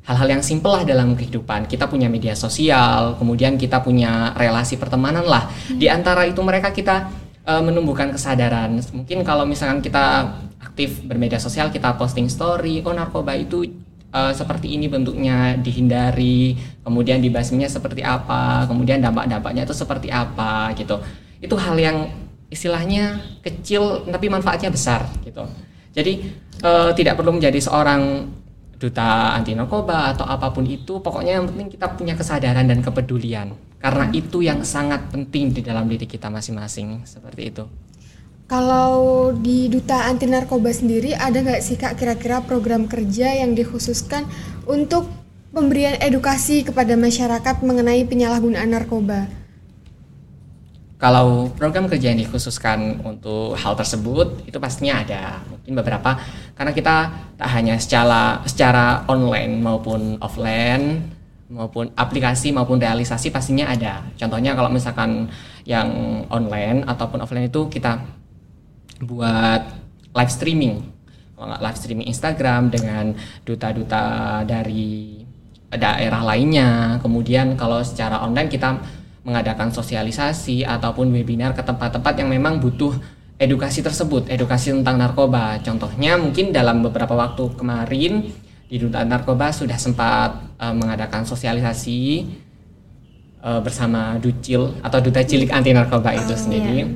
hal-hal 0.07 0.39
yang 0.39 0.43
simpel 0.43 0.75
lah 0.75 0.83
dalam 0.83 1.15
kehidupan. 1.15 1.67
Kita 1.67 1.87
punya 1.87 2.11
media 2.11 2.35
sosial, 2.35 3.15
kemudian 3.15 3.55
kita 3.55 3.79
punya 3.79 4.35
relasi 4.35 4.75
pertemanan 4.75 5.23
lah. 5.23 5.47
Hmm. 5.47 5.79
Di 5.79 5.87
antara 5.87 6.27
itu 6.27 6.39
mereka 6.43 6.71
kita 6.75 7.07
uh, 7.43 7.63
menumbuhkan 7.63 8.11
kesadaran. 8.11 8.79
Mungkin 8.95 9.23
kalau 9.27 9.43
misalkan 9.43 9.83
kita 9.83 10.35
aktif 10.63 11.03
bermedia 11.03 11.39
sosial, 11.39 11.71
kita 11.71 11.95
posting 11.99 12.31
story, 12.31 12.79
oh 12.83 12.95
narkoba 12.95 13.35
itu 13.35 13.67
uh, 14.15 14.31
seperti 14.31 14.79
ini 14.79 14.87
bentuknya 14.87 15.59
dihindari, 15.59 16.55
kemudian 16.87 17.19
dibasminya 17.19 17.67
seperti 17.67 17.99
apa, 18.03 18.63
kemudian 18.63 19.03
dampak-dampaknya 19.03 19.67
itu 19.67 19.75
seperti 19.75 20.07
apa 20.07 20.71
gitu. 20.79 21.03
Itu 21.43 21.59
hal 21.59 21.75
yang 21.75 22.07
istilahnya 22.47 23.19
kecil 23.43 24.07
tapi 24.07 24.31
manfaatnya 24.31 24.71
besar 24.71 25.03
gitu. 25.27 25.43
Jadi 25.97 26.13
uh, 26.61 26.93
tidak 26.93 27.17
perlu 27.17 27.33
menjadi 27.33 27.57
seorang 27.57 28.29
duta 28.77 29.33
anti 29.33 29.57
narkoba 29.57 30.13
atau 30.13 30.29
apa 30.29 30.53
pun 30.53 30.61
itu 30.69 31.01
pokoknya 31.01 31.41
yang 31.41 31.49
penting 31.49 31.73
kita 31.73 31.97
punya 31.97 32.13
kesadaran 32.13 32.69
dan 32.69 32.85
kepedulian. 32.85 33.57
Karena 33.81 34.05
itu 34.13 34.45
yang 34.45 34.61
sangat 34.61 35.09
penting 35.09 35.57
di 35.57 35.65
dalam 35.65 35.89
diri 35.89 36.05
kita 36.05 36.29
masing-masing 36.29 37.01
seperti 37.01 37.49
itu. 37.49 37.65
Kalau 38.45 39.33
di 39.33 39.67
duta 39.67 40.05
anti 40.05 40.29
narkoba 40.29 40.69
sendiri 40.69 41.17
ada 41.17 41.41
nggak 41.41 41.61
sih 41.65 41.75
kak 41.75 41.97
kira-kira 41.97 42.45
program 42.45 42.85
kerja 42.85 43.33
yang 43.33 43.57
dikhususkan 43.57 44.23
untuk 44.69 45.09
pemberian 45.51 45.97
edukasi 45.97 46.61
kepada 46.61 46.93
masyarakat 46.93 47.65
mengenai 47.65 48.05
penyalahgunaan 48.05 48.69
narkoba 48.69 49.27
kalau 50.97 51.53
program 51.53 51.85
kerja 51.85 52.09
yang 52.09 52.17
dikhususkan 52.25 53.05
untuk 53.05 53.53
hal 53.53 53.77
tersebut 53.77 54.49
itu 54.49 54.57
pastinya 54.57 55.05
ada. 55.05 55.45
Mungkin 55.45 55.77
beberapa 55.77 56.17
karena 56.57 56.73
kita 56.73 56.95
tak 57.37 57.49
hanya 57.53 57.77
secara 57.77 58.41
secara 58.49 59.05
online 59.05 59.61
maupun 59.61 60.17
offline 60.17 61.13
maupun 61.47 61.93
aplikasi 61.95 62.49
maupun 62.49 62.81
realisasi 62.81 63.29
pastinya 63.29 63.69
ada. 63.69 64.03
Contohnya 64.17 64.57
kalau 64.57 64.73
misalkan 64.73 65.29
yang 65.69 65.87
online 66.33 66.81
ataupun 66.89 67.21
offline 67.21 67.45
itu 67.45 67.69
kita 67.69 68.01
buat 69.05 69.61
live 70.17 70.33
streaming. 70.33 70.81
Live 71.37 71.77
streaming 71.77 72.09
Instagram 72.09 72.73
dengan 72.73 73.13
duta-duta 73.45 74.41
dari 74.49 75.21
daerah 75.69 76.25
lainnya. 76.25 76.97
Kemudian 77.05 77.53
kalau 77.53 77.85
secara 77.85 78.25
online 78.25 78.49
kita 78.49 78.81
mengadakan 79.27 79.67
sosialisasi 79.75 80.63
ataupun 80.63 81.11
webinar 81.11 81.51
ke 81.51 81.59
tempat-tempat 81.59 82.15
yang 82.15 82.31
memang 82.31 82.63
butuh 82.63 82.95
edukasi 83.35 83.83
tersebut, 83.83 84.31
edukasi 84.31 84.71
tentang 84.71 84.95
narkoba. 84.95 85.59
Contohnya 85.59 86.15
mungkin 86.15 86.55
dalam 86.55 86.79
beberapa 86.79 87.11
waktu 87.11 87.51
kemarin 87.59 88.23
di 88.71 88.75
Duta 88.79 89.03
Narkoba 89.03 89.51
sudah 89.51 89.75
sempat 89.75 90.31
uh, 90.59 90.71
mengadakan 90.71 91.27
sosialisasi 91.27 92.23
uh, 93.43 93.59
bersama 93.59 94.15
Ducil 94.15 94.79
atau 94.79 94.99
Duta 95.03 95.19
Cilik 95.23 95.51
Anti 95.51 95.75
Narkoba 95.75 96.15
itu 96.15 96.31
oh, 96.31 96.39
sendiri 96.39 96.87
yeah. 96.87 96.89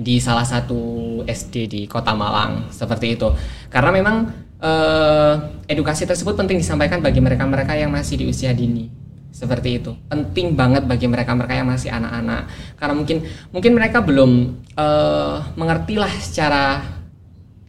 di 0.00 0.16
salah 0.16 0.48
satu 0.48 0.80
SD 1.28 1.54
di 1.68 1.82
Kota 1.84 2.16
Malang 2.16 2.72
seperti 2.72 3.20
itu. 3.20 3.28
Karena 3.68 3.92
memang 3.92 4.16
uh, 4.64 5.34
edukasi 5.68 6.08
tersebut 6.08 6.40
penting 6.40 6.56
disampaikan 6.56 7.04
bagi 7.04 7.20
mereka-mereka 7.20 7.76
yang 7.76 7.92
masih 7.92 8.16
di 8.16 8.24
usia 8.28 8.56
dini 8.56 8.99
seperti 9.30 9.80
itu 9.80 9.94
penting 10.10 10.58
banget 10.58 10.84
bagi 10.84 11.06
mereka-mereka 11.06 11.54
yang 11.54 11.70
masih 11.70 11.88
anak-anak 11.88 12.50
karena 12.76 12.94
mungkin 12.94 13.18
mungkin 13.54 13.72
mereka 13.72 13.98
belum 14.02 14.30
uh, 14.74 15.54
mengerti 15.54 15.96
lah 15.96 16.10
secara 16.20 16.82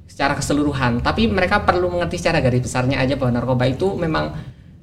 secara 0.10 0.36
keseluruhan 0.36 1.00
tapi 1.00 1.30
mereka 1.30 1.63
perlu 1.63 1.88
mengerti 1.88 2.20
secara 2.20 2.44
garis 2.44 2.65
besarnya 2.65 3.00
aja 3.00 3.15
bahwa 3.15 3.39
narkoba 3.39 3.70
itu 3.70 3.94
memang 3.96 4.36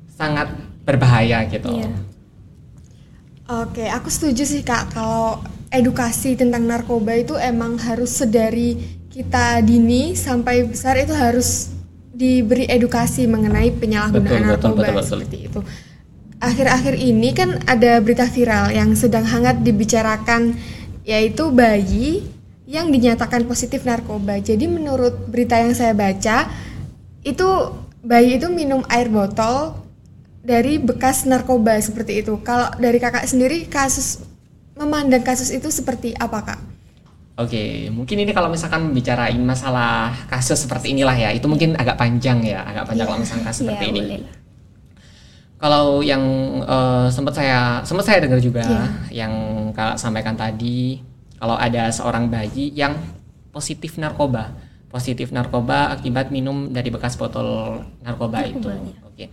sangat 0.09 0.51
berbahaya 0.83 1.45
gitu. 1.47 1.69
Iya. 1.69 1.93
Oke, 3.49 3.85
aku 3.89 4.09
setuju 4.09 4.45
sih 4.45 4.61
kak 4.61 4.93
kalau 4.93 5.41
edukasi 5.69 6.37
tentang 6.37 6.65
narkoba 6.65 7.17
itu 7.17 7.37
emang 7.37 7.77
harus 7.77 8.13
sedari 8.17 8.77
kita 9.13 9.61
dini 9.61 10.17
sampai 10.17 10.65
besar 10.69 10.97
itu 11.01 11.13
harus 11.13 11.73
diberi 12.13 12.67
edukasi 12.67 13.29
mengenai 13.29 13.71
penyalahgunaan 13.77 14.27
betul, 14.27 14.49
narkoba 14.49 14.59
betul, 14.59 14.75
betul, 14.75 14.95
betul. 14.97 15.07
seperti 15.07 15.39
itu 15.49 15.61
akhir-akhir 16.38 16.95
ini 16.95 17.35
kan 17.35 17.59
ada 17.66 17.99
berita 17.99 18.26
viral 18.26 18.71
yang 18.71 18.95
sedang 18.95 19.26
hangat 19.26 19.62
dibicarakan 19.62 20.54
yaitu 21.02 21.50
bayi 21.50 22.26
yang 22.68 22.92
dinyatakan 22.92 23.49
positif 23.49 23.83
narkoba. 23.83 24.38
Jadi 24.38 24.68
menurut 24.68 25.26
berita 25.26 25.59
yang 25.59 25.75
saya 25.75 25.97
baca 25.97 26.47
itu 27.26 27.49
bayi 28.04 28.38
itu 28.38 28.47
minum 28.52 28.85
air 28.87 29.11
botol 29.11 29.75
dari 30.45 30.78
bekas 30.78 31.26
narkoba 31.26 31.80
seperti 31.83 32.23
itu. 32.23 32.38
Kalau 32.45 32.71
dari 32.78 33.02
kakak 33.02 33.26
sendiri 33.26 33.66
kasus 33.66 34.23
memandang 34.78 35.25
kasus 35.26 35.50
itu 35.50 35.66
seperti 35.73 36.14
apa 36.14 36.54
kak? 36.54 36.61
Oke, 37.38 37.87
mungkin 37.95 38.18
ini 38.18 38.35
kalau 38.35 38.50
misalkan 38.50 38.90
bicarain 38.90 39.38
masalah 39.38 40.11
kasus 40.26 40.66
seperti 40.66 40.90
inilah 40.90 41.14
ya, 41.14 41.30
itu 41.30 41.47
mungkin 41.47 41.78
agak 41.78 41.95
panjang 41.95 42.42
ya, 42.42 42.66
agak 42.66 42.90
panjang 42.90 43.07
yeah. 43.07 43.11
kalau 43.14 43.23
misalkan 43.23 43.45
kasus 43.47 43.62
seperti 43.62 43.85
yeah, 43.87 43.95
ini. 43.95 44.00
Boleh 44.02 44.48
kalau 45.59 46.00
yang 46.07 46.23
uh, 46.62 47.11
sempat 47.11 47.35
saya 47.35 47.83
sempat 47.83 48.07
saya 48.07 48.23
dengar 48.23 48.38
juga 48.38 48.62
yeah. 48.62 49.27
yang 49.27 49.35
kak 49.75 49.99
sampaikan 49.99 50.38
tadi 50.38 51.03
kalau 51.38 51.59
ada 51.59 51.91
seorang 51.91 52.31
bayi 52.31 52.71
yang 52.79 52.95
positif 53.50 53.99
narkoba 53.99 54.55
positif 54.88 55.35
narkoba 55.35 55.93
akibat 55.99 56.31
minum 56.31 56.71
dari 56.71 56.88
bekas 56.88 57.19
botol 57.19 57.83
narkoba, 58.07 58.47
narkoba 58.47 58.55
itu 58.55 58.69
ya. 58.71 58.79
oke 58.79 58.95
okay. 59.11 59.29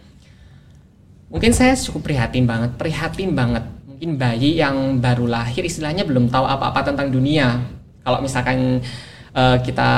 mungkin 1.29 1.51
saya 1.53 1.77
cukup 1.77 2.09
prihatin 2.09 2.49
banget 2.49 2.73
prihatin 2.73 3.31
banget 3.37 3.63
mungkin 3.85 4.17
bayi 4.17 4.57
yang 4.57 4.97
baru 4.97 5.29
lahir 5.29 5.61
istilahnya 5.61 6.03
belum 6.09 6.33
tahu 6.33 6.43
apa-apa 6.43 6.89
tentang 6.89 7.13
dunia 7.13 7.61
kalau 8.01 8.19
misalkan 8.19 8.81
uh, 9.37 9.57
kita 9.61 9.89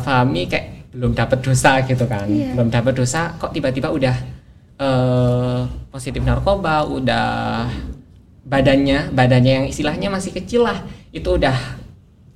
pahami 0.00 0.48
kayak 0.48 0.88
belum 0.96 1.12
dapat 1.12 1.44
dosa 1.44 1.84
gitu 1.84 2.08
kan 2.08 2.24
yeah. 2.26 2.56
belum 2.56 2.72
dapat 2.72 2.96
dosa 2.96 3.36
kok 3.36 3.52
tiba-tiba 3.52 3.92
udah 3.92 4.37
uh, 4.78 5.66
positif 5.92 6.22
narkoba 6.24 6.86
udah 6.86 7.68
badannya 8.48 9.12
badannya 9.12 9.52
yang 9.62 9.66
istilahnya 9.68 10.08
masih 10.08 10.32
kecil 10.32 10.64
lah 10.64 10.80
itu 11.12 11.36
udah 11.36 11.54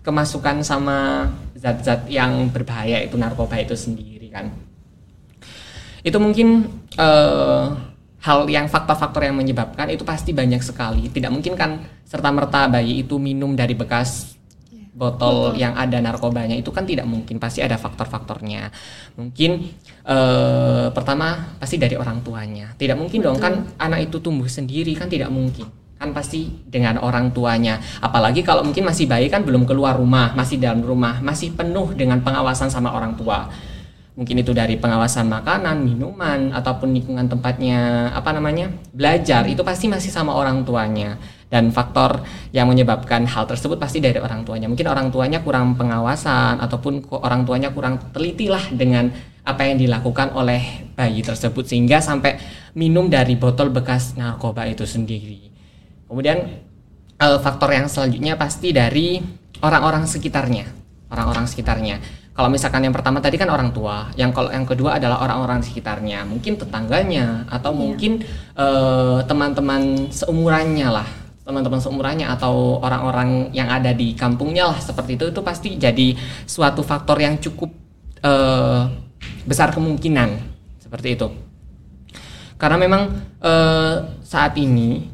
kemasukan 0.02 0.60
sama 0.66 1.30
zat-zat 1.56 2.10
yang 2.10 2.50
berbahaya 2.50 2.98
itu 3.00 3.14
narkoba 3.14 3.54
itu 3.62 3.78
sendiri 3.78 4.26
kan. 4.28 4.50
Itu 6.02 6.18
mungkin 6.18 6.66
uh, 6.98 7.70
hal 8.18 8.50
yang 8.50 8.66
faktor-faktor 8.66 9.22
yang 9.22 9.38
menyebabkan 9.38 9.86
itu 9.94 10.02
pasti 10.02 10.34
banyak 10.34 10.58
sekali. 10.58 11.06
Tidak 11.06 11.30
mungkin 11.30 11.54
kan 11.54 11.86
serta 12.02 12.34
merta 12.34 12.66
bayi 12.66 13.06
itu 13.06 13.14
minum 13.22 13.54
dari 13.54 13.78
bekas 13.78 14.31
botol 14.92 15.56
yang 15.56 15.72
ada 15.72 15.96
narkobanya 16.04 16.52
itu 16.52 16.68
kan 16.68 16.84
tidak 16.84 17.08
mungkin 17.08 17.40
pasti 17.40 17.64
ada 17.64 17.80
faktor-faktornya. 17.80 18.68
Mungkin 19.16 19.50
uh, 20.04 20.92
pertama 20.92 21.56
pasti 21.56 21.80
dari 21.80 21.96
orang 21.96 22.20
tuanya. 22.20 22.76
Tidak 22.76 22.96
mungkin 22.96 23.24
Betul. 23.24 23.32
dong 23.32 23.38
kan 23.40 23.52
anak 23.80 24.12
itu 24.12 24.20
tumbuh 24.20 24.48
sendiri 24.48 24.92
kan 24.92 25.08
tidak 25.08 25.32
mungkin. 25.32 25.64
Kan 25.96 26.12
pasti 26.12 26.50
dengan 26.68 27.00
orang 27.00 27.32
tuanya. 27.32 27.80
Apalagi 28.04 28.44
kalau 28.44 28.60
mungkin 28.68 28.84
masih 28.84 29.08
bayi 29.08 29.32
kan 29.32 29.40
belum 29.48 29.64
keluar 29.64 29.96
rumah 29.96 30.36
masih 30.36 30.60
dalam 30.60 30.84
rumah 30.84 31.24
masih 31.24 31.56
penuh 31.56 31.96
dengan 31.96 32.20
pengawasan 32.20 32.68
sama 32.68 32.92
orang 32.92 33.16
tua 33.16 33.48
mungkin 34.12 34.44
itu 34.44 34.52
dari 34.52 34.76
pengawasan 34.76 35.24
makanan, 35.28 35.88
minuman 35.88 36.52
ataupun 36.52 36.92
lingkungan 36.92 37.32
tempatnya 37.32 38.12
apa 38.12 38.28
namanya 38.36 38.68
belajar 38.92 39.48
itu 39.48 39.64
pasti 39.64 39.88
masih 39.88 40.12
sama 40.12 40.36
orang 40.36 40.68
tuanya 40.68 41.16
dan 41.48 41.68
faktor 41.72 42.24
yang 42.52 42.68
menyebabkan 42.68 43.28
hal 43.28 43.44
tersebut 43.44 43.76
pasti 43.76 44.00
dari 44.00 44.20
orang 44.20 44.44
tuanya. 44.44 44.68
Mungkin 44.68 44.88
orang 44.88 45.12
tuanya 45.12 45.44
kurang 45.44 45.76
pengawasan 45.76 46.60
ataupun 46.60 47.08
orang 47.24 47.44
tuanya 47.44 47.72
kurang 47.72 48.00
teliti 48.12 48.48
lah 48.48 48.64
dengan 48.72 49.12
apa 49.42 49.68
yang 49.68 49.76
dilakukan 49.76 50.32
oleh 50.32 50.92
bayi 50.96 51.20
tersebut 51.20 51.66
sehingga 51.66 51.98
sampai 51.98 52.38
minum 52.78 53.10
dari 53.10 53.36
botol 53.36 53.68
bekas 53.68 54.16
narkoba 54.16 54.64
itu 54.64 54.88
sendiri. 54.88 55.52
Kemudian 56.08 56.38
eh, 57.16 57.38
faktor 57.40 57.72
yang 57.72 57.88
selanjutnya 57.88 58.36
pasti 58.36 58.72
dari 58.72 59.20
orang-orang 59.60 60.04
sekitarnya. 60.04 60.68
Orang-orang 61.12 61.44
sekitarnya. 61.44 62.00
Kalau 62.32 62.48
misalkan 62.48 62.80
yang 62.80 62.96
pertama 62.96 63.20
tadi 63.20 63.36
kan 63.36 63.52
orang 63.52 63.76
tua, 63.76 64.08
yang 64.16 64.32
kalau 64.32 64.48
yang 64.48 64.64
kedua 64.64 64.96
adalah 64.96 65.20
orang-orang 65.20 65.60
sekitarnya, 65.60 66.24
mungkin 66.24 66.56
tetangganya 66.56 67.44
atau 67.52 67.76
Iya. 67.76 67.80
mungkin 67.84 68.12
eh, 68.56 69.18
teman-teman 69.28 70.08
seumurannya 70.08 70.88
lah, 70.88 71.08
teman-teman 71.44 71.76
seumurannya 71.76 72.24
atau 72.32 72.80
orang-orang 72.80 73.52
yang 73.52 73.68
ada 73.68 73.92
di 73.92 74.16
kampungnya 74.16 74.72
lah 74.72 74.80
seperti 74.80 75.20
itu 75.20 75.28
itu 75.28 75.40
pasti 75.44 75.76
jadi 75.76 76.16
suatu 76.48 76.80
faktor 76.80 77.20
yang 77.20 77.36
cukup 77.36 77.68
eh, 78.24 78.80
besar 79.44 79.68
kemungkinan 79.76 80.32
seperti 80.80 81.20
itu. 81.20 81.28
Karena 82.56 82.80
memang 82.80 83.12
eh, 83.44 84.08
saat 84.24 84.56
ini 84.56 85.04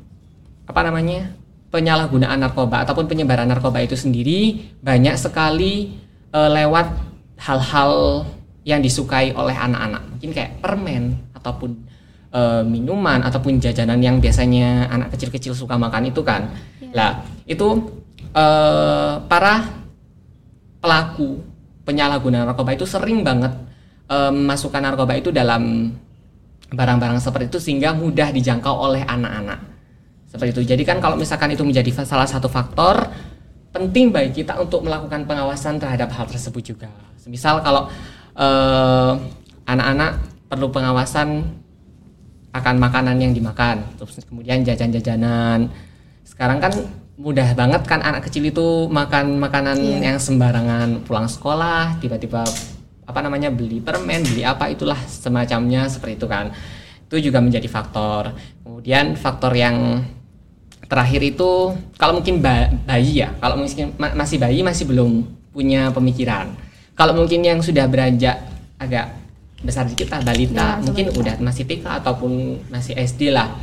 apa 0.71 0.87
namanya 0.87 1.35
penyalahgunaan 1.75 2.39
narkoba 2.39 2.87
ataupun 2.87 3.11
penyebaran 3.11 3.51
narkoba 3.51 3.83
itu 3.83 3.99
sendiri 3.99 4.71
banyak 4.79 5.19
sekali 5.19 5.99
eh, 6.31 6.51
lewat 6.63 7.08
hal-hal 7.39 8.27
yang 8.67 8.83
disukai 8.83 9.33
oleh 9.33 9.55
anak-anak 9.55 10.03
mungkin 10.13 10.31
kayak 10.35 10.59
permen 10.61 11.17
ataupun 11.33 11.71
eh, 12.35 12.63
minuman 12.67 13.23
ataupun 13.25 13.63
jajanan 13.63 14.03
yang 14.03 14.19
biasanya 14.19 14.91
anak 14.91 15.15
kecil-kecil 15.15 15.55
suka 15.55 15.79
makan 15.79 16.11
itu 16.11 16.21
kan 16.21 16.53
lah 16.93 17.23
itu 17.47 17.89
eh, 18.35 19.15
para 19.25 19.65
pelaku 20.79 21.41
penyalahgunaan 21.89 22.45
narkoba 22.45 22.77
itu 22.77 22.85
sering 22.85 23.25
banget 23.25 23.55
eh, 24.11 24.33
memasukkan 24.35 24.83
narkoba 24.83 25.17
itu 25.17 25.33
dalam 25.33 25.95
barang-barang 26.69 27.21
seperti 27.21 27.49
itu 27.49 27.59
sehingga 27.63 27.97
mudah 27.97 28.29
dijangkau 28.29 28.75
oleh 28.77 29.01
anak-anak 29.09 29.61
seperti 30.29 30.51
itu. 30.53 30.63
Jadi 30.77 30.83
kan 30.85 31.01
kalau 31.01 31.17
misalkan 31.17 31.57
itu 31.57 31.65
menjadi 31.65 32.05
salah 32.05 32.29
satu 32.29 32.53
faktor 32.53 33.09
penting 33.73 34.13
bagi 34.13 34.45
kita 34.45 34.61
untuk 34.61 34.85
melakukan 34.85 35.25
pengawasan 35.25 35.81
terhadap 35.81 36.13
hal 36.13 36.29
tersebut 36.29 36.61
juga. 36.61 36.89
Misal 37.29 37.61
kalau 37.61 37.93
eh, 38.33 39.13
anak-anak 39.69 40.13
perlu 40.49 40.73
pengawasan 40.73 41.45
akan 42.57 42.75
makanan 42.81 43.21
yang 43.21 43.37
dimakan, 43.37 43.85
terus 44.01 44.25
kemudian 44.25 44.65
jajan-jajanan. 44.65 45.69
Sekarang 46.25 46.59
kan 46.59 46.73
mudah 47.21 47.53
banget 47.53 47.85
kan 47.85 48.01
anak 48.01 48.25
kecil 48.31 48.49
itu 48.49 48.89
makan 48.89 49.37
makanan 49.37 49.77
yang 50.01 50.17
sembarangan 50.17 51.05
pulang 51.05 51.29
sekolah, 51.29 52.01
tiba-tiba 52.01 52.49
apa 53.05 53.21
namanya 53.21 53.53
beli 53.53 53.85
permen, 53.85 54.25
beli 54.25 54.49
apa 54.49 54.73
itulah 54.73 54.97
semacamnya 55.05 55.85
seperti 55.93 56.17
itu 56.17 56.27
kan. 56.27 56.49
Itu 57.05 57.21
juga 57.21 57.45
menjadi 57.45 57.69
faktor. 57.69 58.33
Kemudian 58.65 59.17
faktor 59.21 59.53
yang 59.53 60.05
terakhir 60.89 61.21
itu 61.21 61.77
kalau 62.01 62.21
mungkin 62.21 62.41
ba- 62.41 62.73
bayi 62.89 63.21
ya, 63.25 63.37
kalau 63.37 63.61
mungkin 63.61 63.93
ma- 64.01 64.17
masih 64.17 64.41
bayi 64.41 64.65
masih 64.65 64.89
belum 64.89 65.25
punya 65.53 65.93
pemikiran. 65.93 66.68
Kalau 66.99 67.15
mungkin 67.15 67.47
yang 67.47 67.63
sudah 67.63 67.87
beranjak 67.87 68.43
agak 68.83 69.15
besar 69.63 69.87
dikit 69.87 70.11
lah 70.11 70.19
balita, 70.27 70.79
Ya, 70.79 70.83
mungkin 70.83 71.15
balita. 71.15 71.19
udah 71.23 71.35
masih 71.39 71.63
TK 71.67 71.87
ataupun 72.03 72.59
masih 72.75 72.99
SD 72.99 73.31
lah. 73.31 73.55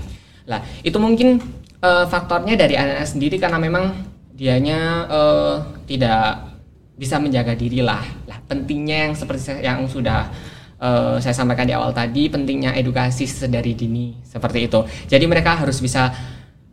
Lah, 0.48 0.64
itu 0.88 0.96
mungkin 0.96 1.44
eh, 1.84 2.06
faktornya 2.08 2.56
dari 2.56 2.80
anak-anak 2.80 3.10
sendiri 3.12 3.36
karena 3.36 3.60
memang 3.60 3.92
dianya 4.32 4.80
eh, 5.12 5.56
tidak 5.84 6.48
bisa 6.96 7.20
menjaga 7.20 7.60
diri 7.60 7.84
lah. 7.84 8.04
Lah, 8.24 8.40
pentingnya 8.48 9.12
yang 9.12 9.14
seperti 9.20 9.60
yang 9.60 9.84
sudah 9.92 10.32
eh, 10.80 11.16
saya 11.20 11.36
sampaikan 11.36 11.68
di 11.68 11.76
awal 11.76 11.92
tadi, 11.92 12.32
pentingnya 12.32 12.72
edukasi 12.72 13.28
sedari 13.28 13.76
dini 13.76 14.16
seperti 14.24 14.72
itu. 14.72 14.80
Jadi 15.12 15.28
mereka 15.28 15.60
harus 15.60 15.84
bisa 15.84 16.08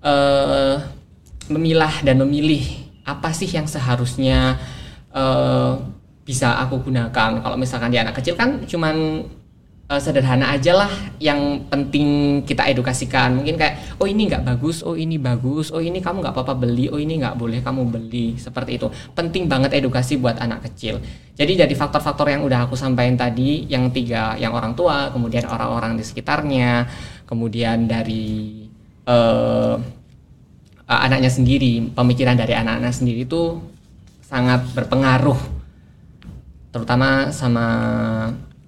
eh, 0.02 0.78
memilah 1.50 2.06
dan 2.06 2.22
memilih 2.22 2.62
apa 3.02 3.34
sih 3.34 3.50
yang 3.50 3.66
seharusnya 3.66 4.62
eh, 5.10 5.74
bisa 6.22 6.54
aku 6.62 6.90
gunakan. 6.90 7.42
Kalau 7.42 7.56
misalkan 7.58 7.90
di 7.90 7.98
anak 7.98 8.18
kecil 8.18 8.38
kan 8.38 8.62
cuman 8.62 9.26
eh, 9.90 10.00
sederhana 10.00 10.54
aja 10.54 10.72
lah 10.74 10.90
yang 11.18 11.66
penting 11.66 12.40
kita 12.46 12.66
edukasikan. 12.70 13.42
Mungkin 13.42 13.58
kayak 13.58 13.98
oh 13.98 14.06
ini 14.06 14.30
nggak 14.30 14.46
bagus 14.46 14.86
oh 14.86 14.94
ini 14.94 15.18
bagus 15.18 15.74
oh 15.74 15.82
ini 15.82 15.98
kamu 15.98 16.22
nggak 16.22 16.34
apa-apa 16.34 16.54
beli 16.62 16.86
oh 16.94 16.98
ini 16.98 17.18
nggak 17.18 17.34
boleh 17.34 17.58
kamu 17.58 17.90
beli. 17.90 18.38
Seperti 18.38 18.78
itu. 18.78 18.86
Penting 19.14 19.50
banget 19.50 19.74
edukasi 19.74 20.16
buat 20.18 20.38
anak 20.38 20.70
kecil. 20.70 21.02
Jadi 21.34 21.58
dari 21.58 21.74
faktor-faktor 21.74 22.30
yang 22.30 22.46
udah 22.46 22.70
aku 22.70 22.78
sampaikan 22.78 23.18
tadi 23.18 23.66
yang 23.66 23.90
tiga 23.90 24.38
yang 24.38 24.54
orang 24.54 24.78
tua 24.78 25.10
kemudian 25.10 25.48
orang-orang 25.50 25.98
di 25.98 26.04
sekitarnya 26.06 26.86
kemudian 27.26 27.90
dari 27.90 28.62
eh, 29.08 29.74
eh, 30.86 31.00
anaknya 31.02 31.30
sendiri 31.32 31.90
pemikiran 31.96 32.38
dari 32.38 32.54
anak-anak 32.54 32.94
sendiri 32.94 33.26
itu 33.26 33.58
sangat 34.22 34.64
berpengaruh 34.76 35.61
terutama 36.72 37.30
sama 37.30 37.66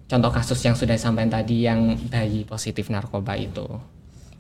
contoh 0.05 0.31
kasus 0.31 0.61
yang 0.63 0.77
sudah 0.77 0.95
disampaikan 0.95 1.41
tadi 1.41 1.65
yang 1.65 1.97
bayi 2.13 2.45
positif 2.45 2.93
narkoba 2.93 3.35
itu. 3.41 3.65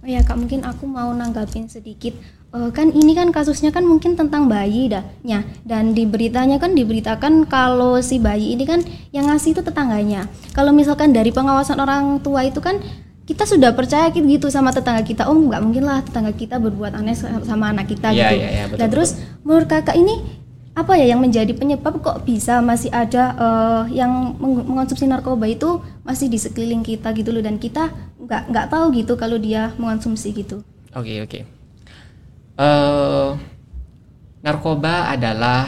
Oh 0.04 0.06
ya 0.08 0.20
kak 0.20 0.36
mungkin 0.36 0.60
aku 0.68 0.84
mau 0.84 1.08
nanggapin 1.16 1.64
sedikit. 1.64 2.12
Eh, 2.54 2.70
kan 2.76 2.92
ini 2.92 3.16
kan 3.16 3.32
kasusnya 3.32 3.72
kan 3.72 3.88
mungkin 3.88 4.14
tentang 4.14 4.46
bayi 4.52 4.92
dah 4.92 5.00
nya. 5.24 5.42
Dan 5.64 5.96
di 5.96 6.04
beritanya 6.04 6.60
kan 6.60 6.76
diberitakan 6.76 7.48
kalau 7.48 7.98
si 8.04 8.20
bayi 8.20 8.52
ini 8.52 8.68
kan 8.68 8.84
yang 9.16 9.32
ngasih 9.32 9.56
itu 9.56 9.64
tetangganya. 9.64 10.28
Kalau 10.52 10.76
misalkan 10.76 11.16
dari 11.16 11.32
pengawasan 11.32 11.80
orang 11.80 12.20
tua 12.20 12.44
itu 12.44 12.60
kan 12.60 12.78
kita 13.24 13.48
sudah 13.48 13.72
percaya 13.72 14.12
gitu 14.12 14.52
sama 14.52 14.68
tetangga 14.76 15.00
kita. 15.00 15.24
Oh 15.32 15.34
nggak 15.34 15.64
mungkin 15.64 15.88
lah 15.88 16.04
tetangga 16.04 16.36
kita 16.36 16.60
berbuat 16.60 16.92
aneh 17.00 17.16
sama 17.16 17.72
anak 17.72 17.88
kita 17.88 18.12
Iya, 18.12 18.28
gitu. 18.28 18.36
iya, 18.44 18.48
iya, 18.52 18.64
betul, 18.68 18.78
nah 18.84 18.88
terus 18.92 19.10
menurut 19.40 19.64
kakak 19.66 19.96
ini 19.96 20.43
apa 20.74 20.98
ya 20.98 21.06
yang 21.14 21.22
menjadi 21.22 21.54
penyebab 21.54 22.02
kok 22.02 22.26
bisa 22.26 22.58
masih 22.58 22.90
ada 22.90 23.30
eh, 23.38 24.02
yang 24.02 24.34
meng- 24.42 24.66
mengonsumsi 24.66 25.06
narkoba 25.06 25.46
itu 25.46 25.78
masih 26.02 26.26
di 26.26 26.38
sekeliling 26.38 26.82
kita 26.82 27.14
gitu 27.14 27.30
loh 27.30 27.42
dan 27.42 27.62
kita 27.62 27.94
nggak 28.18 28.42
nggak 28.50 28.66
tahu 28.70 28.90
gitu 28.98 29.14
kalau 29.14 29.38
dia 29.38 29.70
mengonsumsi 29.78 30.34
gitu 30.34 30.66
Oke 30.94 31.26
oke. 31.26 31.40
Eh, 32.54 33.30
narkoba 34.42 35.10
adalah 35.10 35.66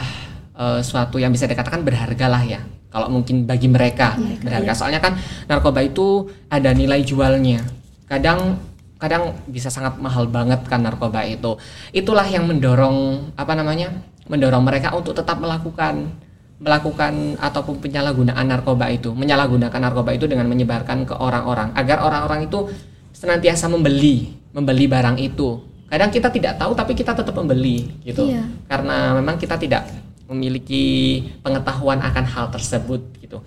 eh, 0.55 0.79
suatu 0.83 1.19
yang 1.19 1.31
bisa 1.35 1.47
dikatakan 1.47 1.83
berharga 1.83 2.27
lah 2.31 2.43
ya. 2.47 2.61
Kalau 2.87 3.11
mungkin 3.11 3.43
bagi 3.43 3.67
mereka 3.67 4.15
berharga. 4.39 4.71
Soalnya 4.71 5.03
kan 5.03 5.19
narkoba 5.45 5.83
itu 5.83 6.31
ada 6.47 6.71
nilai 6.71 7.03
jualnya. 7.03 7.59
Kadang 8.07 8.55
kadang 8.97 9.35
bisa 9.45 9.67
sangat 9.67 9.99
mahal 9.99 10.31
banget 10.31 10.63
kan 10.65 10.79
narkoba 10.81 11.27
itu. 11.27 11.59
Itulah 11.91 12.25
yang 12.25 12.47
mendorong 12.47 13.29
apa 13.35 13.51
namanya? 13.53 13.91
Mendorong 14.27 14.63
mereka 14.63 14.91
untuk 14.95 15.15
tetap 15.15 15.39
melakukan 15.39 16.27
melakukan 16.57 17.37
ataupun 17.37 17.77
penyalahgunaan 17.77 18.41
narkoba 18.49 18.89
itu, 18.89 19.13
menyalahgunakan 19.13 19.77
narkoba 19.77 20.17
itu 20.17 20.25
dengan 20.25 20.49
menyebarkan 20.49 21.05
ke 21.05 21.13
orang-orang 21.13 21.69
agar 21.77 22.01
orang-orang 22.01 22.49
itu 22.49 22.65
senantiasa 23.13 23.69
membeli, 23.69 24.33
membeli 24.53 24.89
barang 24.89 25.21
itu. 25.21 25.61
Kadang 25.87 26.09
kita 26.11 26.33
tidak 26.33 26.57
tahu 26.57 26.73
tapi 26.73 26.97
kita 26.97 27.13
tetap 27.13 27.31
membeli 27.37 28.01
gitu. 28.01 28.27
Iya. 28.27 28.43
Karena 28.65 29.13
memang 29.15 29.37
kita 29.37 29.55
tidak 29.55 29.85
memiliki 30.27 31.23
pengetahuan 31.45 32.03
akan 32.03 32.25
hal 32.25 32.45
tersebut 32.51 33.01
gitu. 33.21 33.39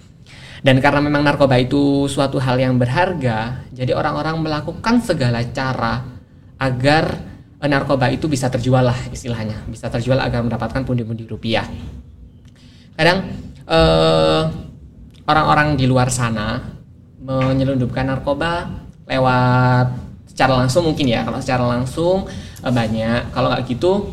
Dan 0.61 0.79
karena 0.79 1.01
memang 1.01 1.25
narkoba 1.25 1.57
itu 1.57 2.05
suatu 2.07 2.37
hal 2.37 2.61
yang 2.61 2.77
berharga, 2.77 3.65
jadi 3.73 3.97
orang-orang 3.97 4.45
melakukan 4.45 5.01
segala 5.01 5.41
cara 5.51 6.05
agar 6.61 7.17
narkoba 7.69 8.09
itu 8.09 8.25
bisa 8.25 8.49
terjual 8.49 8.81
lah 8.89 8.97
istilahnya, 9.13 9.61
bisa 9.69 9.93
terjual 9.93 10.17
agar 10.17 10.41
mendapatkan 10.41 10.81
pundi-pundi 10.81 11.29
rupiah. 11.29 11.69
Kadang 12.97 13.29
eh, 13.69 14.43
orang-orang 15.29 15.77
di 15.77 15.85
luar 15.85 16.09
sana 16.09 16.65
menyelundupkan 17.21 18.09
narkoba 18.09 18.65
lewat 19.05 19.93
secara 20.25 20.57
langsung 20.57 20.89
mungkin 20.89 21.05
ya, 21.05 21.21
kalau 21.21 21.39
secara 21.45 21.65
langsung 21.69 22.25
eh, 22.65 22.73
banyak, 22.73 23.29
kalau 23.37 23.53
nggak 23.53 23.69
gitu 23.69 24.09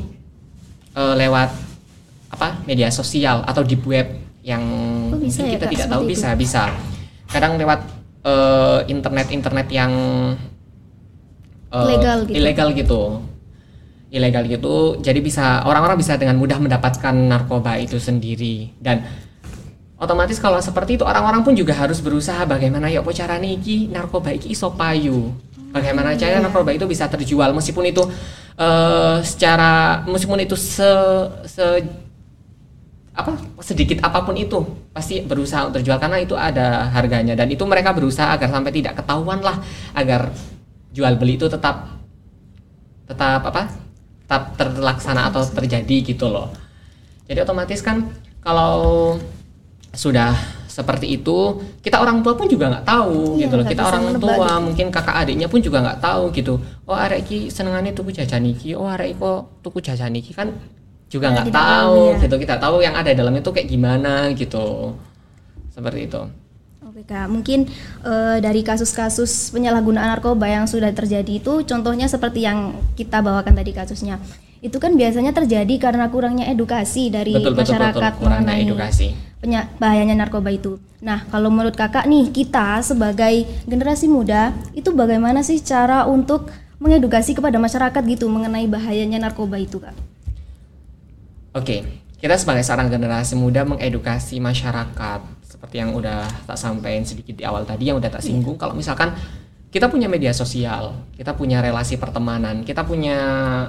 eh, 0.91 1.15
lewat 1.15 1.49
apa 2.27 2.59
media 2.67 2.91
sosial 2.91 3.47
atau 3.47 3.63
deep 3.63 3.87
web 3.87 4.11
yang 4.43 4.63
Oh, 5.07 5.15
bisa 5.15 5.39
mungkin 5.39 5.47
ya, 5.47 5.53
kita 5.55 5.65
Kak, 5.67 5.71
tidak 5.71 5.87
tahu 5.87 6.01
seperti 6.03 6.11
bisa 6.19 6.29
bisa. 6.35 6.63
Kadang 7.31 7.55
lewat 7.55 7.79
eh, 8.27 8.79
internet-internet 8.91 9.67
yang 9.71 9.91
eh, 11.71 11.83
Ilegal 11.87 12.17
gitu. 12.27 12.35
ilegal 12.35 12.69
gitu 12.75 13.01
ilegal 14.07 14.47
gitu 14.47 14.95
jadi 15.03 15.19
bisa 15.19 15.67
orang-orang 15.67 15.99
bisa 15.99 16.15
dengan 16.15 16.39
mudah 16.39 16.57
mendapatkan 16.59 17.11
narkoba 17.11 17.75
itu 17.79 17.99
sendiri. 17.99 18.71
Dan 18.79 19.03
otomatis 19.99 20.39
kalau 20.39 20.59
seperti 20.63 20.95
itu 20.95 21.03
orang-orang 21.03 21.43
pun 21.43 21.51
juga 21.57 21.75
harus 21.75 21.99
berusaha 21.99 22.47
bagaimana 22.47 22.87
ya 22.87 23.03
apa 23.03 23.11
caranya 23.11 23.49
iki? 23.51 23.91
Narkoba 23.91 24.31
iki 24.31 24.55
iso 24.55 24.71
payu. 24.71 25.35
Bagaimana 25.75 26.15
caranya 26.15 26.47
narkoba 26.47 26.71
itu 26.71 26.87
bisa 26.87 27.11
terjual? 27.11 27.51
Meskipun 27.51 27.83
itu 27.91 28.03
eh, 28.55 29.17
secara 29.27 30.03
meskipun 30.07 30.39
itu 30.39 30.55
se, 30.55 30.91
se 31.43 31.65
apa 33.17 33.33
sedikit 33.65 34.05
apa 34.05 34.21
pun 34.21 34.37
itu 34.37 34.61
pasti 34.93 35.25
berusaha 35.25 35.65
untuk 35.67 35.81
terjual 35.81 35.99
karena 35.99 36.23
itu 36.23 36.39
ada 36.39 36.87
harganya. 36.95 37.35
Dan 37.35 37.51
itu 37.51 37.67
mereka 37.67 37.91
berusaha 37.91 38.31
agar 38.31 38.47
sampai 38.47 38.71
tidak 38.71 39.03
ketahuan 39.03 39.43
lah 39.43 39.59
agar 39.91 40.31
jual 40.95 41.11
beli 41.19 41.35
itu 41.35 41.51
tetap 41.51 41.99
tetap 43.07 43.43
apa 43.43 43.86
terlaksana 44.29 45.31
atau 45.31 45.41
terjadi 45.43 46.03
gitu 46.03 46.27
loh. 46.27 46.51
Jadi 47.27 47.39
otomatis 47.43 47.79
kan 47.79 48.11
kalau 48.43 49.15
sudah 49.95 50.35
seperti 50.67 51.17
itu 51.17 51.57
kita 51.81 51.97
orang 51.97 52.21
tua 52.21 52.37
pun 52.37 52.45
juga 52.45 52.69
nggak 52.69 52.85
tahu 52.85 53.39
Iya, 53.39 53.49
gitu 53.49 53.55
loh. 53.57 53.65
kita 53.65 53.81
orang 53.81 54.03
tua 54.21 54.35
gitu. 54.37 54.61
mungkin 54.61 54.87
kakak 54.93 55.15
adiknya 55.25 55.47
pun 55.49 55.59
juga 55.63 55.81
nggak 55.81 55.99
tahu 56.03 56.23
gitu. 56.35 56.53
Oh 56.85 56.93
arek 56.93 57.25
iki 57.25 57.49
senengannya 57.49 57.97
tuku 57.97 58.13
jajan 58.13 58.45
iki 58.45 58.77
oh 58.77 58.85
arek 58.85 59.17
kok 59.17 59.63
tuku 59.65 59.79
jajan 59.81 60.13
iki 60.13 60.37
kan 60.37 60.53
juga 61.09 61.33
nggak 61.33 61.49
tahu 61.49 62.13
ya. 62.13 62.21
gitu. 62.27 62.35
Kita 62.37 62.55
tahu 62.61 62.83
yang 62.83 62.93
ada 62.93 63.09
di 63.09 63.17
dalamnya 63.17 63.41
itu 63.41 63.49
kayak 63.49 63.67
gimana 63.67 64.29
gitu. 64.37 64.93
Seperti 65.73 65.99
itu 66.11 66.21
Kak, 67.05 67.29
mungkin 67.29 67.69
eh, 68.01 68.37
dari 68.41 68.65
kasus-kasus 68.65 69.53
penyalahgunaan 69.53 70.17
narkoba 70.17 70.49
yang 70.49 70.65
sudah 70.65 70.89
terjadi 70.89 71.29
itu 71.29 71.61
contohnya 71.61 72.09
seperti 72.09 72.41
yang 72.47 72.73
kita 72.97 73.21
bawakan 73.21 73.53
tadi 73.53 73.75
kasusnya. 73.75 74.17
Itu 74.57 74.81
kan 74.81 74.97
biasanya 74.97 75.37
terjadi 75.37 75.77
karena 75.77 76.09
kurangnya 76.09 76.49
edukasi 76.49 77.13
dari 77.13 77.37
betul 77.37 77.53
betul 77.53 77.77
betul 77.77 77.77
masyarakat 77.77 78.11
kurangnya 78.17 78.41
mengenai 78.41 78.65
edukasi 78.65 79.07
penya- 79.37 79.69
bahayanya 79.77 80.17
narkoba 80.17 80.49
itu. 80.49 80.81
Nah, 80.97 81.29
kalau 81.29 81.53
menurut 81.53 81.77
kakak 81.77 82.09
nih, 82.09 82.33
kita 82.33 82.81
sebagai 82.81 83.45
generasi 83.69 84.09
muda 84.09 84.49
itu 84.73 84.89
bagaimana 84.89 85.45
sih 85.45 85.61
cara 85.61 86.09
untuk 86.09 86.49
mengedukasi 86.81 87.37
kepada 87.37 87.61
masyarakat 87.61 88.01
gitu 88.05 88.25
mengenai 88.29 88.65
bahayanya 88.65 89.21
narkoba 89.21 89.61
itu 89.61 89.77
kak? 89.77 89.93
Oke, 91.53 91.85
kita 92.17 92.37
sebagai 92.37 92.65
seorang 92.65 92.89
generasi 92.89 93.37
muda 93.37 93.65
mengedukasi 93.65 94.41
masyarakat 94.41 95.36
seperti 95.57 95.81
yang 95.81 95.97
udah 95.97 96.21
tak 96.45 96.53
sampaikan 96.53 97.01
sedikit 97.01 97.33
di 97.33 97.41
awal 97.41 97.65
tadi 97.65 97.89
yang 97.89 97.97
udah 97.97 98.13
tak 98.13 98.21
singgung. 98.21 98.61
Kalau 98.61 98.77
misalkan 98.77 99.09
kita 99.73 99.89
punya 99.89 100.05
media 100.05 100.29
sosial, 100.37 100.93
kita 101.17 101.33
punya 101.33 101.65
relasi 101.65 101.97
pertemanan, 101.97 102.61
kita 102.61 102.85
punya 102.85 103.17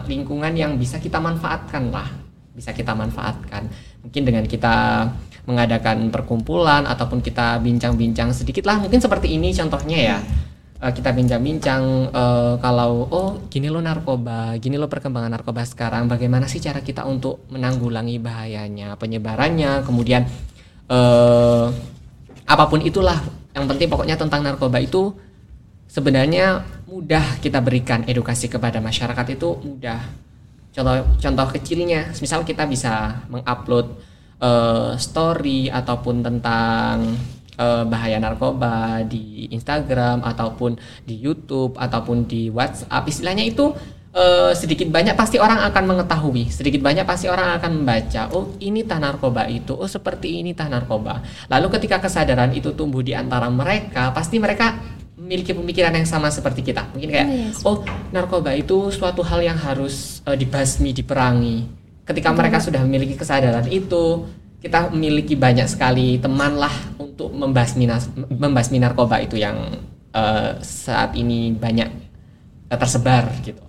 lingkungan 0.04 0.52
yang 0.52 0.76
bisa 0.76 1.00
kita 1.00 1.16
manfaatkan 1.16 1.88
lah, 1.88 2.12
bisa 2.52 2.76
kita 2.76 2.92
manfaatkan. 2.92 3.72
Mungkin 4.04 4.22
dengan 4.22 4.44
kita 4.44 5.08
mengadakan 5.48 6.12
perkumpulan 6.12 6.84
ataupun 6.84 7.24
kita 7.24 7.56
bincang-bincang 7.64 8.36
sedikit 8.36 8.68
lah, 8.68 8.76
mungkin 8.76 9.00
seperti 9.00 9.32
ini 9.32 9.56
contohnya 9.56 9.96
ya. 9.96 10.18
Eh, 10.78 10.92
kita 10.94 11.10
bincang-bincang 11.10 12.14
eh, 12.14 12.54
kalau 12.62 13.10
oh 13.10 13.30
gini 13.50 13.66
lo 13.66 13.82
narkoba, 13.82 14.54
gini 14.62 14.78
lo 14.78 14.86
perkembangan 14.86 15.34
narkoba 15.34 15.66
sekarang, 15.66 16.06
bagaimana 16.06 16.46
sih 16.46 16.62
cara 16.62 16.78
kita 16.78 17.02
untuk 17.02 17.42
menanggulangi 17.50 18.22
bahayanya, 18.22 18.94
penyebarannya, 18.94 19.82
kemudian 19.82 20.30
eh 20.88 21.66
apa 22.48 22.64
pun 22.64 22.80
itulah, 22.80 23.20
yang 23.52 23.68
penting 23.68 23.92
pokoknya 23.92 24.16
tentang 24.16 24.40
narkoba 24.40 24.80
itu 24.80 25.12
sebenarnya 25.84 26.64
mudah 26.88 27.40
kita 27.44 27.60
berikan 27.60 28.04
edukasi 28.08 28.48
kepada 28.48 28.80
masyarakat 28.80 29.26
itu 29.36 29.60
mudah. 29.60 30.00
Contoh 30.72 31.04
contoh 31.20 31.48
kecilnya, 31.52 32.08
misal 32.16 32.40
kita 32.44 32.64
bisa 32.64 33.24
mengupload 33.28 33.86
eh, 34.40 34.92
story 34.96 35.68
ataupun 35.68 36.24
tentang 36.24 37.18
eh, 37.60 37.84
bahaya 37.84 38.16
narkoba 38.16 39.04
di 39.04 39.52
Instagram 39.52 40.24
ataupun 40.24 40.80
di 41.04 41.20
YouTube 41.20 41.76
ataupun 41.76 42.24
di 42.24 42.48
WhatsApp, 42.48 43.04
istilahnya 43.04 43.44
itu 43.44 43.76
eh, 44.14 44.52
sedikit 44.56 44.88
banyak 44.88 45.14
pasti 45.14 45.36
orang 45.36 45.60
akan 45.68 45.84
mengetahui, 45.84 46.48
sedikit 46.48 46.80
banyak 46.80 47.04
pasti 47.04 47.26
orang 47.28 47.56
akan 47.60 47.70
membaca. 47.82 48.22
Oh 48.32 48.56
ini 48.60 48.84
tah 48.84 49.00
narkoba 49.00 49.46
itu, 49.48 49.76
oh 49.76 49.88
seperti 49.88 50.40
ini 50.40 50.52
tah 50.56 50.68
narkoba. 50.68 51.20
Lalu 51.48 51.66
ketika 51.78 52.00
kesadaran 52.00 52.52
itu 52.56 52.72
tumbuh 52.72 53.04
di 53.04 53.12
antara 53.12 53.48
mereka, 53.52 54.10
pasti 54.16 54.40
mereka 54.40 54.78
memiliki 55.18 55.52
pemikiran 55.52 55.92
yang 55.92 56.08
sama 56.08 56.32
seperti 56.32 56.62
kita. 56.64 56.88
Mungkin 56.94 57.08
kayak, 57.10 57.28
Oh, 57.28 57.36
yes. 57.36 57.56
oh 57.66 57.76
narkoba 58.14 58.54
itu 58.56 58.88
suatu 58.94 59.20
hal 59.26 59.44
yang 59.44 59.58
harus 59.60 60.24
eh, 60.24 60.36
dibasmi, 60.38 60.96
diperangi. 60.96 61.56
Ketika 62.08 62.32
mereka 62.32 62.56
sudah 62.56 62.80
memiliki 62.80 63.20
kesadaran 63.20 63.68
itu, 63.68 64.24
kita 64.64 64.88
memiliki 64.90 65.36
banyak 65.36 65.68
sekali 65.68 66.16
teman 66.16 66.56
lah 66.56 66.72
untuk 66.96 67.30
membasmi 67.30 67.84
membasmi 68.32 68.80
narkoba 68.80 69.20
itu 69.20 69.36
yang 69.36 69.76
eh, 70.16 70.50
saat 70.64 71.12
ini 71.12 71.52
banyak 71.52 72.08
tersebar 72.72 73.28
gitu. 73.44 73.67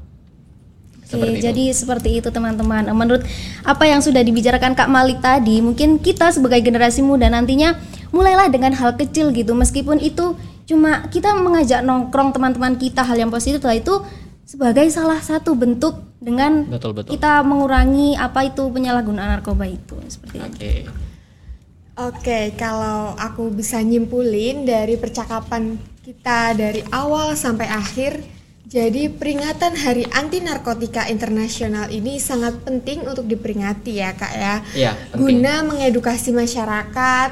Oke, 1.10 1.42
jadi 1.42 1.74
seperti 1.74 2.22
itu 2.22 2.30
teman-teman. 2.30 2.86
Menurut 2.94 3.26
apa 3.66 3.84
yang 3.90 3.98
sudah 3.98 4.22
dibicarakan 4.22 4.78
Kak 4.78 4.90
Malik 4.90 5.26
tadi, 5.26 5.58
mungkin 5.58 5.98
kita 5.98 6.30
sebagai 6.30 6.62
generasi 6.62 7.02
muda 7.02 7.26
nantinya 7.34 7.74
mulailah 8.14 8.46
dengan 8.54 8.78
hal 8.78 8.94
kecil 8.94 9.34
gitu. 9.34 9.58
Meskipun 9.58 9.98
itu 9.98 10.38
cuma 10.70 11.10
kita 11.10 11.34
mengajak 11.34 11.82
nongkrong 11.82 12.30
teman-teman 12.30 12.78
kita 12.78 13.02
hal 13.02 13.18
yang 13.18 13.34
positif 13.34 13.58
lah 13.66 13.74
itu 13.74 14.06
sebagai 14.46 14.86
salah 14.94 15.18
satu 15.18 15.58
bentuk 15.58 15.98
dengan 16.22 16.70
Betul 16.70 16.94
betul. 16.94 17.18
kita 17.18 17.42
mengurangi 17.42 18.14
apa 18.14 18.46
itu 18.46 18.70
penyalahgunaan 18.70 19.42
narkoba 19.42 19.66
itu 19.66 19.98
seperti 20.06 20.38
itu. 20.38 20.46
Oke. 20.46 20.74
Oke, 22.00 22.40
kalau 22.56 23.12
aku 23.20 23.52
bisa 23.52 23.82
nyimpulin 23.84 24.64
dari 24.64 24.96
percakapan 24.96 25.76
kita 26.00 26.56
dari 26.56 26.80
awal 26.96 27.36
sampai 27.36 27.68
akhir, 27.68 28.24
jadi 28.70 29.10
peringatan 29.10 29.74
Hari 29.74 30.06
Anti 30.14 30.46
Narkotika 30.46 31.10
Internasional 31.10 31.90
ini 31.90 32.22
sangat 32.22 32.62
penting 32.62 33.02
untuk 33.02 33.26
diperingati 33.26 33.98
ya 33.98 34.14
kak 34.14 34.34
ya. 34.38 34.56
Iya, 34.78 34.92
penting. 35.10 35.42
Guna 35.42 35.54
mengedukasi 35.66 36.30
masyarakat, 36.30 37.30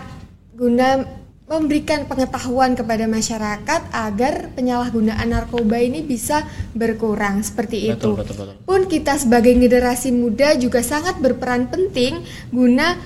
guna 0.57 1.05
memberikan 1.45 2.09
pengetahuan 2.09 2.73
kepada 2.73 3.05
masyarakat 3.05 3.81
agar 3.93 4.51
penyalahgunaan 4.57 5.29
narkoba 5.29 5.77
ini 5.77 6.01
bisa 6.01 6.41
berkurang 6.73 7.45
seperti 7.45 7.93
itu. 7.93 8.17
Betul 8.17 8.17
betul 8.17 8.35
betul. 8.41 8.55
Pun 8.65 8.81
kita 8.89 9.21
sebagai 9.21 9.53
generasi 9.53 10.09
muda 10.09 10.57
juga 10.57 10.81
sangat 10.81 11.21
berperan 11.21 11.69
penting 11.69 12.17
guna 12.49 12.97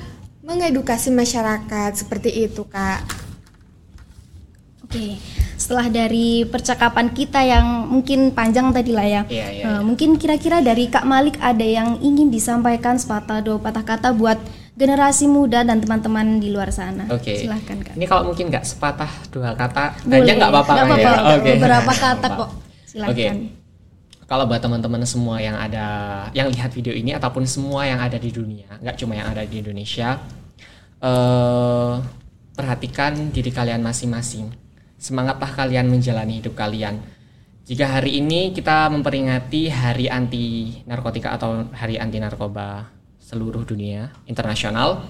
mengedukasi 0.41 1.11
masyarakat 1.11 1.99
seperti 1.99 2.47
itu, 2.47 2.63
Kak. 2.63 3.03
Oke, 4.87 5.19
setelah 5.61 5.93
dari 5.93 6.41
percakapan 6.49 7.13
kita 7.13 7.37
yang 7.45 7.85
mungkin 7.85 8.33
panjang 8.33 8.73
tadi 8.73 8.97
lah 8.97 9.05
ya, 9.05 9.21
Iya, 9.29 9.47
iya, 9.53 9.63
eh, 9.69 9.69
iya. 9.77 9.85
mungkin 9.85 10.17
kira-kira 10.17 10.57
dari 10.65 10.89
Kak 10.89 11.05
Malik 11.05 11.37
ada 11.37 11.61
yang 11.61 12.01
ingin 12.01 12.33
disampaikan 12.33 12.97
sepatah 12.97 13.45
dua 13.45 13.61
patah 13.61 13.85
kata 13.85 14.09
buat 14.17 14.41
generasi 14.73 15.29
muda 15.29 15.61
dan 15.61 15.77
teman-teman 15.77 16.41
di 16.41 16.49
luar 16.49 16.73
sana. 16.73 17.05
Oke. 17.13 17.37
Silahkan 17.37 17.77
Kak. 17.77 17.93
Ini 17.93 18.05
kalau 18.09 18.33
mungkin 18.33 18.49
nggak 18.49 18.65
sepatah 18.65 19.11
dua 19.29 19.53
kata, 19.53 20.01
banyak 20.01 20.33
nggak 20.41 20.49
apa-apa 20.49 20.71
kan 20.73 20.97
ya? 20.97 21.13
Oke. 21.37 21.51
beberapa 21.53 21.93
kata 21.93 22.27
kok. 22.33 22.49
Silahkan. 22.89 23.13
Oke. 23.13 23.27
Kalau 24.25 24.43
buat 24.47 24.63
teman-teman 24.63 25.03
semua 25.05 25.37
yang 25.43 25.59
ada, 25.59 25.85
yang 26.33 26.49
lihat 26.49 26.73
video 26.73 26.95
ini 26.95 27.13
ataupun 27.13 27.45
semua 27.45 27.85
yang 27.85 28.01
ada 28.01 28.17
di 28.17 28.33
dunia, 28.33 28.79
nggak 28.81 28.97
cuma 28.97 29.13
yang 29.13 29.29
ada 29.29 29.45
di 29.45 29.61
Indonesia, 29.61 30.17
eh 31.03 31.93
perhatikan 32.57 33.29
diri 33.29 33.53
kalian 33.53 33.85
masing-masing. 33.85 34.49
Semangatlah 35.01 35.49
kalian 35.57 35.89
menjalani 35.89 36.37
hidup 36.37 36.53
kalian. 36.53 37.01
Jika 37.65 37.89
hari 37.89 38.21
ini 38.21 38.53
kita 38.53 38.85
memperingati 38.93 39.73
Hari 39.73 40.05
Anti 40.05 40.77
Narkotika 40.85 41.33
atau 41.33 41.65
Hari 41.73 41.97
Anti 41.97 42.21
Narkoba 42.21 42.85
seluruh 43.17 43.65
dunia 43.65 44.13
internasional, 44.29 45.01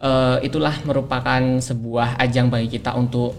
eh, 0.00 0.40
itulah 0.40 0.80
merupakan 0.88 1.60
sebuah 1.60 2.16
ajang 2.16 2.48
bagi 2.48 2.80
kita 2.80 2.96
untuk 2.96 3.36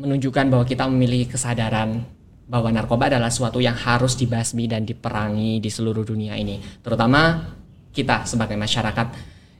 menunjukkan 0.00 0.48
bahwa 0.48 0.64
kita 0.64 0.88
memiliki 0.88 1.36
kesadaran 1.36 2.00
bahwa 2.48 2.72
narkoba 2.72 3.12
adalah 3.12 3.28
suatu 3.28 3.60
yang 3.60 3.76
harus 3.76 4.16
dibasmi 4.16 4.64
dan 4.64 4.88
diperangi 4.88 5.60
di 5.60 5.68
seluruh 5.68 6.04
dunia 6.04 6.36
ini, 6.40 6.60
terutama 6.80 7.52
kita 7.92 8.24
sebagai 8.24 8.56
masyarakat 8.56 9.08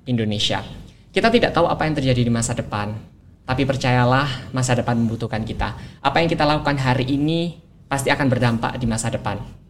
Indonesia. 0.09 0.65
Kita 1.13 1.29
tidak 1.29 1.53
tahu 1.53 1.69
apa 1.69 1.85
yang 1.85 1.95
terjadi 1.97 2.25
di 2.25 2.33
masa 2.33 2.57
depan, 2.57 2.97
tapi 3.43 3.67
percayalah 3.67 4.53
masa 4.55 4.79
depan 4.79 4.95
membutuhkan 4.99 5.43
kita. 5.43 5.75
Apa 6.01 6.23
yang 6.23 6.29
kita 6.31 6.47
lakukan 6.47 6.79
hari 6.79 7.09
ini 7.09 7.59
pasti 7.91 8.09
akan 8.09 8.27
berdampak 8.31 8.79
di 8.79 8.87
masa 8.89 9.13
depan 9.13 9.63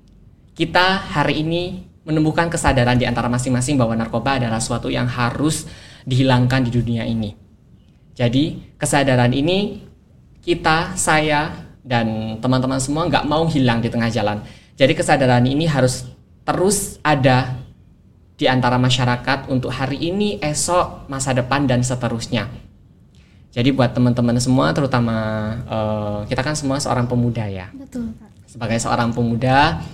kita 0.53 1.17
hari 1.17 1.41
ini 1.41 1.89
menemukan 2.05 2.53
kesadaran 2.53 3.01
di 3.01 3.09
antara 3.09 3.31
masing-masing 3.31 3.81
bahwa 3.81 3.97
narkoba 3.97 4.37
adalah 4.37 4.61
suatu 4.61 4.93
yang 4.93 5.09
harus 5.09 5.65
dihilangkan 6.05 6.69
di 6.69 6.71
dunia 6.75 7.09
ini. 7.09 7.33
Jadi 8.13 8.77
kesadaran 8.77 9.33
ini 9.33 9.81
kita, 10.45 10.99
saya, 10.99 11.73
dan 11.81 12.37
teman-teman 12.43 12.83
semua 12.83 13.09
nggak 13.09 13.25
mau 13.25 13.49
hilang 13.49 13.81
di 13.81 13.89
tengah 13.89 14.13
jalan. 14.13 14.45
Jadi 14.77 14.93
kesadaran 14.93 15.47
ini 15.47 15.65
harus 15.65 16.05
terus 16.43 17.01
ada 17.01 17.57
di 18.37 18.51
antara 18.51 18.77
masyarakat 18.77 19.49
untuk 19.49 19.71
hari 19.73 20.03
ini, 20.03 20.37
esok, 20.43 21.07
masa 21.09 21.33
depan, 21.33 21.65
dan 21.65 21.81
seterusnya. 21.81 22.51
Jadi 23.53 23.69
buat 23.77 23.93
teman-teman 23.93 24.41
semua, 24.41 24.73
terutama 24.73 25.17
eh, 25.69 26.19
kita 26.33 26.41
kan 26.41 26.57
semua 26.57 26.81
seorang 26.81 27.05
pemuda 27.05 27.45
ya 27.45 27.69
Betul, 27.77 28.17
sebagai 28.49 28.81
seorang 28.81 29.13
pemuda 29.13 29.85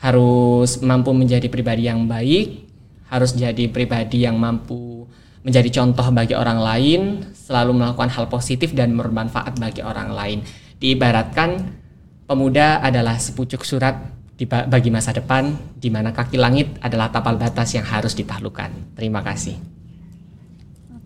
harus 0.00 0.80
mampu 0.82 1.14
menjadi 1.14 1.46
pribadi 1.46 1.86
yang 1.86 2.08
baik, 2.08 2.66
harus 3.12 3.36
jadi 3.36 3.70
pribadi 3.70 4.24
yang 4.24 4.34
mampu 4.40 5.06
menjadi 5.44 5.82
contoh 5.82 6.06
bagi 6.10 6.34
orang 6.34 6.58
lain, 6.58 7.00
selalu 7.34 7.76
melakukan 7.78 8.10
hal 8.10 8.26
positif 8.26 8.74
dan 8.74 8.94
bermanfaat 8.94 9.58
bagi 9.58 9.82
orang 9.82 10.10
lain. 10.14 10.38
Diibaratkan 10.78 11.70
pemuda 12.26 12.82
adalah 12.82 13.18
sepucuk 13.18 13.62
surat 13.62 13.94
bagi 14.42 14.90
masa 14.90 15.14
depan 15.14 15.54
di 15.78 15.86
mana 15.86 16.10
kaki 16.10 16.34
langit 16.34 16.74
adalah 16.82 17.14
tapal 17.14 17.38
batas 17.38 17.74
yang 17.78 17.86
harus 17.86 18.14
ditaklukkan. 18.18 18.98
Terima 18.98 19.22
kasih. 19.22 19.81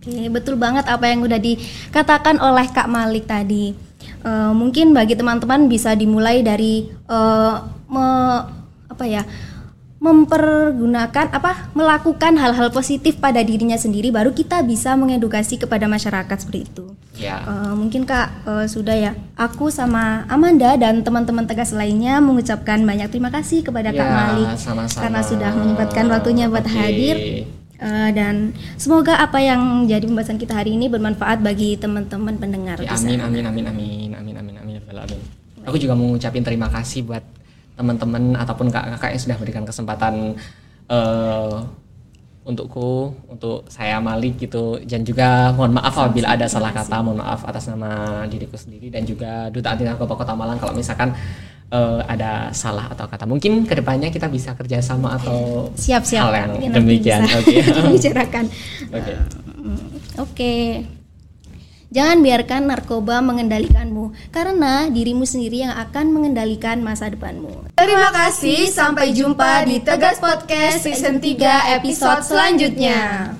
Oke, 0.06 0.30
betul 0.30 0.54
banget 0.54 0.86
apa 0.86 1.10
yang 1.10 1.18
udah 1.20 1.34
dikatakan 1.36 2.38
oleh 2.38 2.70
Kak 2.70 2.86
Malik 2.86 3.26
tadi. 3.26 3.74
Eh, 4.22 4.52
mungkin 4.54 4.94
bagi 4.94 5.18
teman-teman 5.18 5.66
bisa 5.66 5.92
dimulai 5.92 6.40
dari 6.40 6.86
eh, 6.86 7.54
me- 7.88 8.44
apa 8.86 9.04
ya? 9.04 9.26
mempergunakan 9.96 11.32
apa 11.32 11.72
melakukan 11.72 12.36
hal-hal 12.36 12.68
positif 12.68 13.16
pada 13.16 13.40
dirinya 13.40 13.74
sendiri 13.74 14.12
baru 14.12 14.30
kita 14.30 14.60
bisa 14.60 14.92
mengedukasi 14.92 15.56
kepada 15.56 15.88
masyarakat 15.88 16.36
seperti 16.36 16.60
itu. 16.62 16.84
Ya. 17.16 17.40
Eh, 17.42 17.74
mungkin 17.74 18.04
Kak 18.04 18.46
eh, 18.46 18.66
sudah 18.68 18.94
ya. 18.94 19.12
Aku 19.34 19.72
sama 19.72 20.22
Amanda 20.28 20.76
dan 20.76 21.00
teman-teman 21.00 21.48
tegas 21.48 21.72
lainnya 21.72 22.20
mengucapkan 22.20 22.78
banyak 22.80 23.08
terima 23.08 23.32
kasih 23.32 23.64
kepada 23.64 23.90
Kak 23.90 23.98
Ya, 23.98 24.12
Malik 24.12 24.48
sama-sama. 24.60 25.00
karena 25.02 25.20
sudah 25.24 25.50
menyempatkan 25.50 26.06
waktunya 26.06 26.46
buat 26.46 26.62
Oke. 26.62 26.76
hadir. 26.76 27.16
Eh, 27.76 28.10
dan 28.16 28.56
semoga 28.80 29.20
apa 29.20 29.36
yang 29.36 29.84
jadi 29.84 30.08
pembahasan 30.08 30.40
kita 30.40 30.56
hari 30.56 30.80
ini 30.80 30.88
bermanfaat 30.88 31.44
bagi 31.44 31.76
teman-teman 31.76 32.40
pendengar. 32.40 32.80
Ya, 32.80 32.96
amin, 32.96 33.20
amin, 33.20 33.44
amin, 33.44 33.64
amin, 33.68 34.10
amin, 34.16 34.34
amin, 34.40 34.54
amin, 34.56 34.72
ya 34.76 34.80
Rabbal 34.80 35.04
alamin. 35.04 35.20
Aku 35.68 35.76
juga 35.76 35.92
mau 35.92 36.08
ngucapin 36.08 36.40
terima 36.40 36.72
kasih 36.72 37.04
buat 37.04 37.20
teman-teman 37.76 38.32
ataupun 38.40 38.72
kakak-kakak 38.72 39.10
yang 39.12 39.22
sudah 39.22 39.36
berikan 39.36 39.64
kesempatan 39.68 40.14
eh 40.88 41.56
untukku, 42.46 43.10
untuk 43.26 43.66
saya 43.66 43.98
Malik 43.98 44.38
gitu, 44.38 44.78
dan 44.86 45.02
juga 45.02 45.50
mohon 45.50 45.74
maaf 45.74 45.98
apabila 45.98 46.30
ada 46.30 46.46
salah 46.46 46.70
kata, 46.70 47.02
mohon 47.02 47.18
maaf 47.18 47.42
atas 47.42 47.66
nama 47.66 48.22
diriku 48.30 48.54
sendiri 48.54 48.86
dan 48.86 49.02
juga 49.02 49.50
Duta 49.50 49.74
Anti 49.74 49.82
Narkoba 49.82 50.14
Kota 50.14 50.38
Malang 50.38 50.54
kalau 50.62 50.70
misalkan 50.70 51.10
eh, 51.70 52.00
ada 52.06 52.50
salah 52.52 52.90
atau 52.92 53.06
kata. 53.06 53.24
Mungkin 53.24 53.66
ke 53.66 53.74
depannya 53.78 54.10
kita 54.10 54.26
bisa 54.30 54.54
kerjasama 54.54 55.18
atau 55.18 55.70
Siap-siap. 55.74 56.22
hal 56.28 56.34
yang 56.34 56.52
demikian. 56.74 57.26
Oke. 57.26 57.62
Oke. 58.96 59.12
Mm, 59.56 59.86
Oke. 60.22 60.54
Jangan 61.86 62.18
biarkan 62.18 62.66
narkoba 62.66 63.22
mengendalikanmu, 63.22 64.10
karena 64.34 64.90
dirimu 64.90 65.22
sendiri 65.22 65.64
yang 65.64 65.74
akan 65.86 66.10
mengendalikan 66.10 66.82
masa 66.82 67.06
depanmu. 67.06 67.72
Terima 67.78 68.10
kasih, 68.10 68.66
sampai 68.66 69.14
jumpa 69.14 69.62
di 69.70 69.78
Tegas 69.78 70.18
Podcast 70.18 70.82
Season 70.82 71.22
3 71.22 71.78
episode 71.78 72.26
selanjutnya. 72.26 73.30